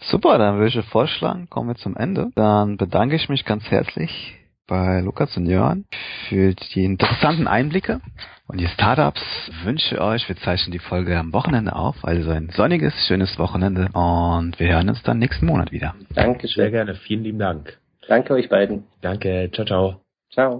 Super, 0.01 0.37
dann 0.37 0.57
würde 0.57 0.79
ich 0.79 0.85
vorschlagen, 0.85 1.49
kommen 1.49 1.69
wir 1.69 1.75
zum 1.75 1.95
Ende. 1.95 2.31
Dann 2.35 2.77
bedanke 2.77 3.15
ich 3.15 3.29
mich 3.29 3.45
ganz 3.45 3.69
herzlich 3.69 4.35
bei 4.67 4.99
Lukas 4.99 5.35
und 5.37 5.45
Jörn 5.45 5.85
für 6.27 6.53
die 6.53 6.83
interessanten 6.83 7.47
Einblicke 7.47 8.01
und 8.47 8.59
die 8.59 8.67
Startups. 8.67 9.21
wünsche 9.63 10.01
euch, 10.01 10.27
wir 10.27 10.35
zeichnen 10.37 10.71
die 10.71 10.79
Folge 10.79 11.17
am 11.17 11.33
Wochenende 11.33 11.75
auf, 11.75 11.95
also 12.03 12.31
ein 12.31 12.49
sonniges, 12.49 12.93
schönes 13.07 13.39
Wochenende 13.39 13.89
und 13.93 14.59
wir 14.59 14.73
hören 14.73 14.89
uns 14.89 15.01
dann 15.03 15.19
nächsten 15.19 15.45
Monat 15.45 15.71
wieder. 15.71 15.95
Dankeschön. 16.13 16.63
Sehr 16.63 16.71
gerne, 16.71 16.95
vielen 16.95 17.23
lieben 17.23 17.39
Dank. 17.39 17.77
Danke 18.07 18.33
euch 18.33 18.49
beiden. 18.49 18.83
Danke, 19.01 19.49
ciao, 19.53 19.65
ciao. 19.65 20.01
Ciao. 20.31 20.55